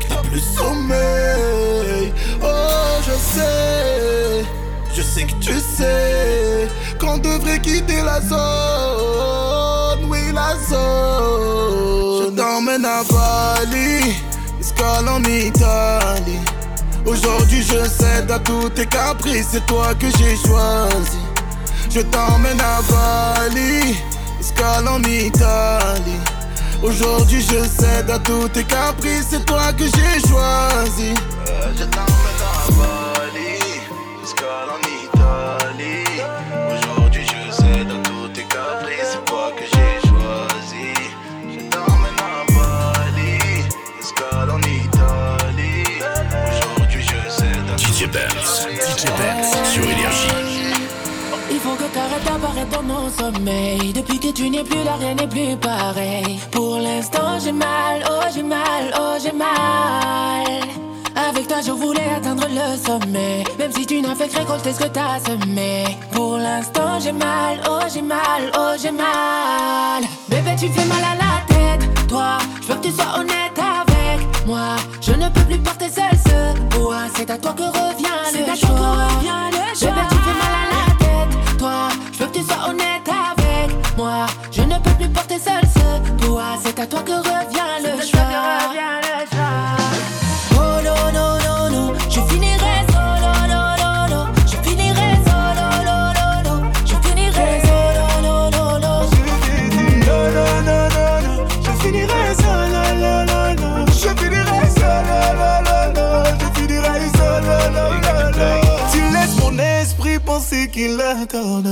que 0.00 0.06
t'as 0.08 0.22
plus 0.22 0.40
sommeil. 0.40 2.12
Oh, 2.42 2.61
sais, 3.34 4.44
je 4.94 5.02
sais 5.02 5.24
que 5.24 5.34
tu 5.40 5.54
sais 5.58 6.68
qu'on 7.00 7.18
devrait 7.18 7.60
quitter 7.60 8.02
la 8.02 8.20
zone. 8.20 10.08
Oui, 10.08 10.20
la 10.32 10.54
zone. 10.68 12.24
Je 12.24 12.30
t'emmène 12.36 12.84
à 12.84 13.02
Bali, 13.04 14.14
escale 14.60 15.08
en 15.08 15.22
Italie. 15.24 16.40
Aujourd'hui, 17.06 17.62
je 17.62 17.88
cède 17.88 18.30
à 18.30 18.38
tous 18.38 18.68
tes 18.70 18.86
caprices, 18.86 19.48
c'est 19.52 19.66
toi 19.66 19.94
que 19.94 20.06
j'ai 20.18 20.36
choisi. 20.36 21.18
Je 21.90 22.00
t'emmène 22.00 22.60
à 22.60 22.80
Bali, 22.90 23.96
escale 24.40 24.88
en 24.88 25.02
Italie. 25.02 26.20
Aujourd'hui 26.82 27.40
je 27.40 27.64
cède 27.64 28.10
à 28.10 28.18
tous 28.18 28.48
tes 28.48 28.64
caprices, 28.64 29.26
c'est 29.30 29.44
toi 29.46 29.72
que 29.72 29.84
j'ai 29.84 30.28
choisi. 30.28 31.14
Euh, 31.48 32.21
dans 52.72 52.82
mon 52.82 53.08
sommeil. 53.10 53.92
Depuis 53.92 54.18
que 54.18 54.32
tu 54.32 54.50
n'es 54.50 54.64
plus 54.64 54.82
là, 54.84 54.96
rien 54.98 55.14
n'est 55.14 55.28
plus 55.28 55.56
pareil. 55.56 56.40
Pour 56.50 56.78
l'instant, 56.78 57.38
j'ai 57.42 57.52
mal, 57.52 58.02
oh 58.10 58.24
j'ai 58.34 58.42
mal, 58.42 58.92
oh 58.98 59.16
j'ai 59.22 59.32
mal. 59.32 60.46
Avec 61.14 61.46
toi, 61.46 61.58
je 61.64 61.70
voulais 61.70 62.08
atteindre 62.16 62.46
le 62.48 62.76
sommet. 62.76 63.44
Même 63.58 63.72
si 63.72 63.86
tu 63.86 64.00
n'as 64.00 64.14
fait 64.14 64.28
que 64.28 64.38
récolter 64.38 64.72
ce 64.72 64.78
que 64.80 64.88
t'as 64.88 65.20
semé. 65.20 65.84
Pour 66.12 66.38
l'instant, 66.38 66.98
j'ai 67.00 67.12
mal, 67.12 67.60
oh 67.68 67.80
j'ai 67.92 68.02
mal, 68.02 68.50
oh 68.56 68.72
j'ai 68.82 68.90
mal. 68.90 70.02
Bébé, 70.28 70.56
tu 70.58 70.68
fais 70.68 70.86
mal 70.86 71.04
à 71.12 71.14
la 71.14 71.34
tête. 71.54 72.08
Toi, 72.08 72.38
je 72.62 72.66
veux 72.68 72.74
que 72.76 72.86
tu 72.86 72.92
sois 72.92 73.18
honnête 73.18 73.58
avec 73.58 74.46
moi. 74.46 74.76
Je 75.00 75.12
ne 75.12 75.28
peux 75.28 75.42
plus 75.42 75.58
porter 75.58 75.90
seul 75.90 76.16
ce 76.26 76.60
poids. 76.76 77.04
C'est 77.14 77.30
à 77.30 77.36
toi 77.38 77.52
que 77.52 77.62
revient 77.62 78.18
le 78.32 78.32
choix. 78.32 78.32
C'est 78.32 78.50
à 78.50 78.56
toi 78.56 78.68
que 78.68 79.16
revient 79.16 79.50
le 79.52 79.78
choix. 79.78 79.90
Bébé, 79.90 80.06
tu 80.10 80.16
fais 80.16 80.38
mal 80.42 80.54
à 80.62 80.66
la 80.72 80.84
tête. 80.98 81.58
Toi, 81.58 81.88
sois 82.62 82.70
honnête 82.70 83.08
avec 83.08 83.96
moi. 83.96 84.26
Je 84.50 84.62
ne 84.62 84.78
peux 84.78 84.90
plus 84.98 85.08
porter 85.08 85.38
seul 85.38 85.62
ce 85.62 86.24
poids. 86.24 86.56
C'est 86.62 86.78
à 86.78 86.86
toi 86.86 87.00
que 87.02 87.12
revient 87.12 87.82
le 87.82 88.02
choix. 88.04 88.20
Oh 90.54 90.80
non, 90.84 91.12
non, 91.12 91.38
non, 91.46 91.70
non. 91.70 91.88
Je 92.08 92.20
finirai 92.32 92.86
solo, 92.90 93.30
non, 93.52 93.68
non, 93.82 94.08
non. 94.10 94.24
Je 94.46 94.56
finirai 94.68 95.10
solo, 95.26 95.64
non, 95.88 96.06
non, 96.18 96.34
non. 96.44 96.58
Je 96.84 96.96
finirai 97.08 97.52
solo, 97.66 98.06
non, 98.22 98.50
non, 98.50 98.72
non. 98.80 99.00
Non, 100.06 100.24
non, 100.36 100.54
non, 100.68 100.84
non, 100.96 101.16
non. 101.26 101.38
Je 101.64 101.72
finirai 101.82 102.34
seul, 102.42 102.66
non, 102.74 102.90
non, 103.02 103.18
non, 103.30 103.48
non. 103.62 103.86
Je 103.86 104.10
finirai 104.20 104.62
seul, 104.76 105.02
non, 105.08 105.26
non, 105.38 105.56
non, 105.66 105.84
non. 105.96 106.12
Je 106.40 106.48
finirai 106.60 107.06
seul, 107.16 107.40
non, 107.48 107.64
non, 107.76 107.90
non, 108.06 108.24
non. 108.38 108.54
Tu 108.92 109.00
laisses 109.12 109.36
mon 109.40 109.54
esprit 109.58 110.18
penser 110.18 110.64
qu'il 110.68 111.00
a 111.00 111.26
tort, 111.26 111.60
non. 111.62 111.71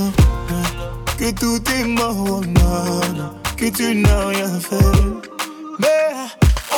tout 1.41 1.63
est 1.71 1.85
mort, 1.85 2.23
oh, 2.29 2.41
non. 2.45 3.01
Que 3.57 3.67
tu 3.69 3.95
n'as 3.95 4.27
rien 4.27 4.59
fait. 4.59 4.99
Mais 5.79 6.13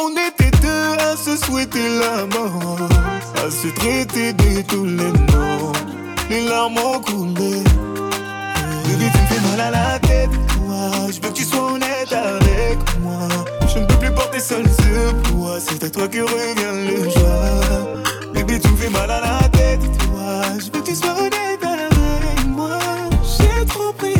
on 0.01 0.11
était 0.11 0.57
deux 0.61 0.87
à 0.99 1.17
se 1.17 1.35
souhaiter 1.35 1.99
la 1.99 2.25
mort. 2.27 2.87
À 3.35 3.51
se 3.51 3.67
traiter 3.75 4.31
de 4.31 4.61
tous 4.61 4.85
les 4.85 5.11
noms. 5.11 5.73
Les 6.29 6.47
larmes 6.47 6.77
ont 6.77 7.01
coulé. 7.01 7.61
Baby, 8.85 9.07
tu 9.13 9.19
me 9.19 9.27
fais 9.27 9.41
mal 9.49 9.59
à 9.59 9.71
la 9.71 9.99
tête, 9.99 10.29
toi. 10.55 11.11
Je 11.11 11.19
veux 11.21 11.29
que 11.33 11.37
tu 11.39 11.43
sois 11.43 11.73
honnête 11.73 12.13
avec 12.13 12.77
moi. 13.01 13.27
Je 13.67 13.79
ne 13.79 13.85
peux 13.85 13.97
plus 13.97 14.11
porter 14.11 14.39
seul 14.39 14.63
ce 14.79 15.11
poids. 15.27 15.59
C'est 15.59 15.83
à 15.83 15.89
toi 15.89 16.07
que 16.07 16.21
revient 16.21 16.75
le 16.89 17.09
joie. 17.09 18.33
Baby, 18.33 18.61
tu 18.61 18.69
me 18.69 18.77
fais 18.77 18.89
mal 18.89 19.11
à 19.11 19.19
la 19.19 19.49
tête, 19.49 19.81
toi. 19.99 20.41
Je 20.57 20.65
veux 20.71 20.81
que 20.81 20.89
tu 20.89 20.95
sois 20.95 21.15
honnête 21.19 21.61
avec 21.61 22.47
moi. 22.47 22.79
J'ai 23.37 23.65
trop 23.65 23.91
pris 23.91 24.12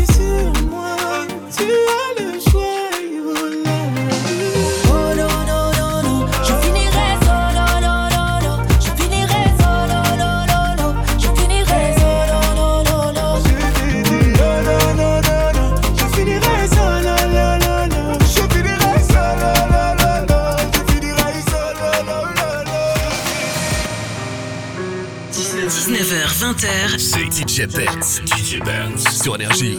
19h20h, 25.68 27.00
c'est 27.00 27.32
DJ 27.32 27.68
Benz. 27.74 28.22
DJ 28.26 28.60
Benz 28.60 29.08
sur 29.22 29.36
Énergie. 29.36 29.78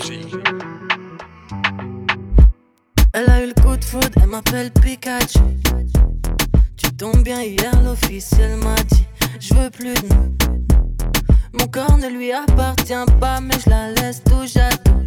Elle 3.12 3.28
a 3.28 3.43
eu 3.45 3.49
le 3.49 3.62
coup 3.62 3.76
de 3.76 3.85
foudre, 3.85 4.09
elle 4.16 4.28
m'appelle 4.28 4.70
Pikachu. 4.70 5.41
Tu 6.78 6.91
tombes 6.97 7.22
bien 7.22 7.43
hier, 7.43 7.70
l'officiel 7.82 8.57
m'a 8.57 8.76
dit 8.85 9.05
Je 9.39 9.53
veux 9.53 9.68
plus 9.68 9.93
de 9.93 10.14
nous. 10.14 10.35
Mon 11.53 11.66
corps 11.66 11.99
ne 11.99 12.09
lui 12.09 12.32
appartient 12.32 12.95
pas, 13.20 13.41
mais 13.43 13.55
je 13.62 13.68
la 13.68 13.91
laisse 13.91 14.22
tout 14.24 14.47
jaloux. 14.47 15.03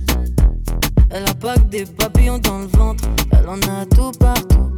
Elle 1.09 1.27
a 1.27 1.33
pas 1.33 1.55
que 1.55 1.69
des 1.69 1.85
papillons 1.85 2.37
dans 2.37 2.59
le 2.59 2.67
ventre, 2.67 3.03
elle 3.31 3.49
en 3.49 3.59
a 3.61 3.85
tout 3.87 4.11
partout. 4.19 4.76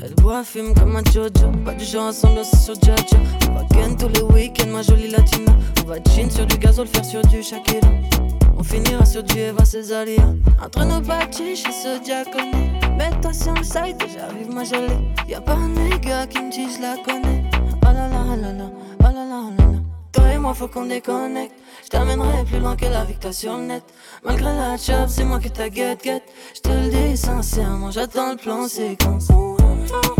Elle 0.00 0.14
boit, 0.14 0.44
fume 0.44 0.74
comme 0.74 0.96
un 0.96 1.02
Jojo. 1.12 1.50
Pas 1.64 1.74
du 1.74 1.84
genre 1.84 2.08
ensemble, 2.08 2.40
c'est 2.44 2.56
sur 2.56 2.74
Jojo. 2.74 3.22
On 3.50 3.54
va 3.54 3.64
tous 3.98 4.08
les 4.08 4.22
week-ends, 4.22 4.68
ma 4.68 4.82
jolie 4.82 5.10
latina. 5.10 5.52
On 5.82 5.88
va 5.88 5.96
jean 6.14 6.30
sur 6.30 6.46
du 6.46 6.56
gazole, 6.56 6.86
faire 6.86 7.04
sur 7.04 7.22
du 7.22 7.42
Shakira. 7.42 7.88
On 8.56 8.62
finira 8.62 9.04
sur 9.04 9.22
du 9.22 9.38
Eva 9.38 9.64
Cesaria. 9.64 10.34
Entre 10.64 10.84
nos 10.84 11.00
bâtis, 11.00 11.56
suis 11.56 11.72
ce 11.72 12.02
diaconé. 12.02 12.78
Mets-toi 12.96 13.32
sur 13.32 13.54
le 13.54 13.64
site 13.64 14.02
et 14.02 14.08
j'arrive 14.14 14.50
ma 14.52 14.64
jolie. 14.64 15.14
Y'a 15.28 15.40
pas 15.40 15.54
un 15.54 15.68
nègre 15.68 16.28
qui 16.28 16.42
me 16.42 16.50
dit 16.50 16.68
je 16.76 16.80
la 16.80 16.96
connais. 17.04 17.44
Oh 17.54 17.86
là 17.86 18.08
là, 18.08 18.24
oh 18.24 18.36
là 18.36 18.48
oh 18.52 18.58
là 18.58 18.70
oh 19.00 19.02
là 19.02 19.24
là. 19.24 19.78
Toi 20.12 20.32
et 20.32 20.38
moi, 20.38 20.54
faut 20.54 20.68
qu'on 20.68 20.86
déconnecte. 20.86 21.54
Je 21.84 21.88
t'amènerai 21.88 22.44
plus 22.44 22.60
loin 22.60 22.76
que 22.76 22.86
la 22.86 23.04
t'as 23.20 23.32
sur 23.32 23.56
le 23.56 23.64
net. 23.64 23.82
Malgré 24.24 24.54
la 24.54 24.76
job, 24.76 25.08
c'est 25.08 25.24
moi 25.24 25.40
qui 25.40 25.50
t'a 25.50 25.70
get 25.70 25.98
get. 26.02 26.22
Je 26.54 26.60
te 26.60 26.68
le 26.68 26.90
dis 26.90 27.16
sincèrement, 27.16 27.90
j'attends 27.90 28.30
le 28.30 28.36
plan 28.36 28.68
séquence. 28.68 29.28
Oh. 29.90 30.17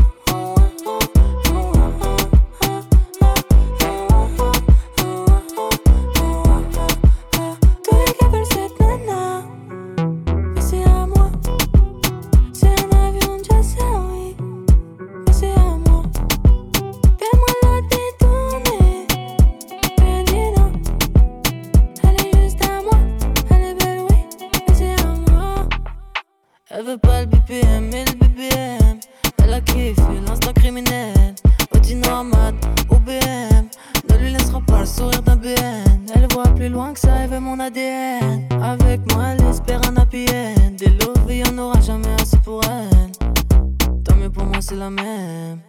c'est 44.68 44.76
la 44.76 44.90
même. 44.90 45.60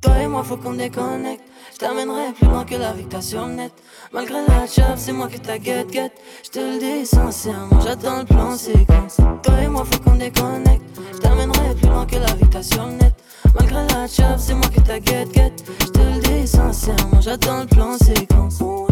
Toi 0.00 0.18
et 0.22 0.28
moi, 0.28 0.44
faut 0.44 0.56
qu'on 0.56 0.74
déconnecte. 0.74 1.42
Je 1.72 1.78
t'amènerai 1.78 2.32
plus 2.32 2.46
loin 2.46 2.64
que 2.64 2.76
la 2.76 2.92
victoire 2.92 3.22
sur 3.22 3.46
net. 3.46 3.72
Malgré 4.12 4.46
la 4.46 4.66
chave, 4.68 4.98
c'est 4.98 5.12
moi 5.12 5.26
que 5.26 5.38
ta 5.38 5.58
guette 5.58 5.90
guette. 5.90 6.12
Je 6.44 6.50
te 6.50 6.58
le 6.60 6.78
dis 6.78 7.06
sincèrement, 7.06 7.80
j'attends 7.80 8.20
le 8.20 8.24
plan 8.24 8.56
séquence. 8.56 9.16
Toi 9.42 9.54
et 9.62 9.68
moi, 9.68 9.84
faut 9.84 10.00
qu'on 10.00 10.14
déconnecte. 10.14 10.84
Je 11.12 11.18
t'amènerai 11.18 11.74
plus 11.74 11.88
loin 11.88 12.06
que 12.06 12.16
la 12.16 12.34
victoire 12.34 12.64
sur 12.64 12.86
net. 12.86 13.14
Malgré 13.52 13.86
la 13.94 14.06
chave, 14.06 14.38
c'est 14.38 14.54
moi 14.54 14.68
que 14.74 14.80
ta 14.80 15.00
guette 15.00 15.32
guette. 15.32 15.64
Je 15.80 15.86
te 15.86 15.98
le 15.98 16.20
dis 16.20 16.46
sincèrement, 16.46 17.20
j'attends 17.20 17.60
le 17.60 17.66
plan 17.66 17.98
séquence. 17.98 18.58
Oh, 18.62 18.86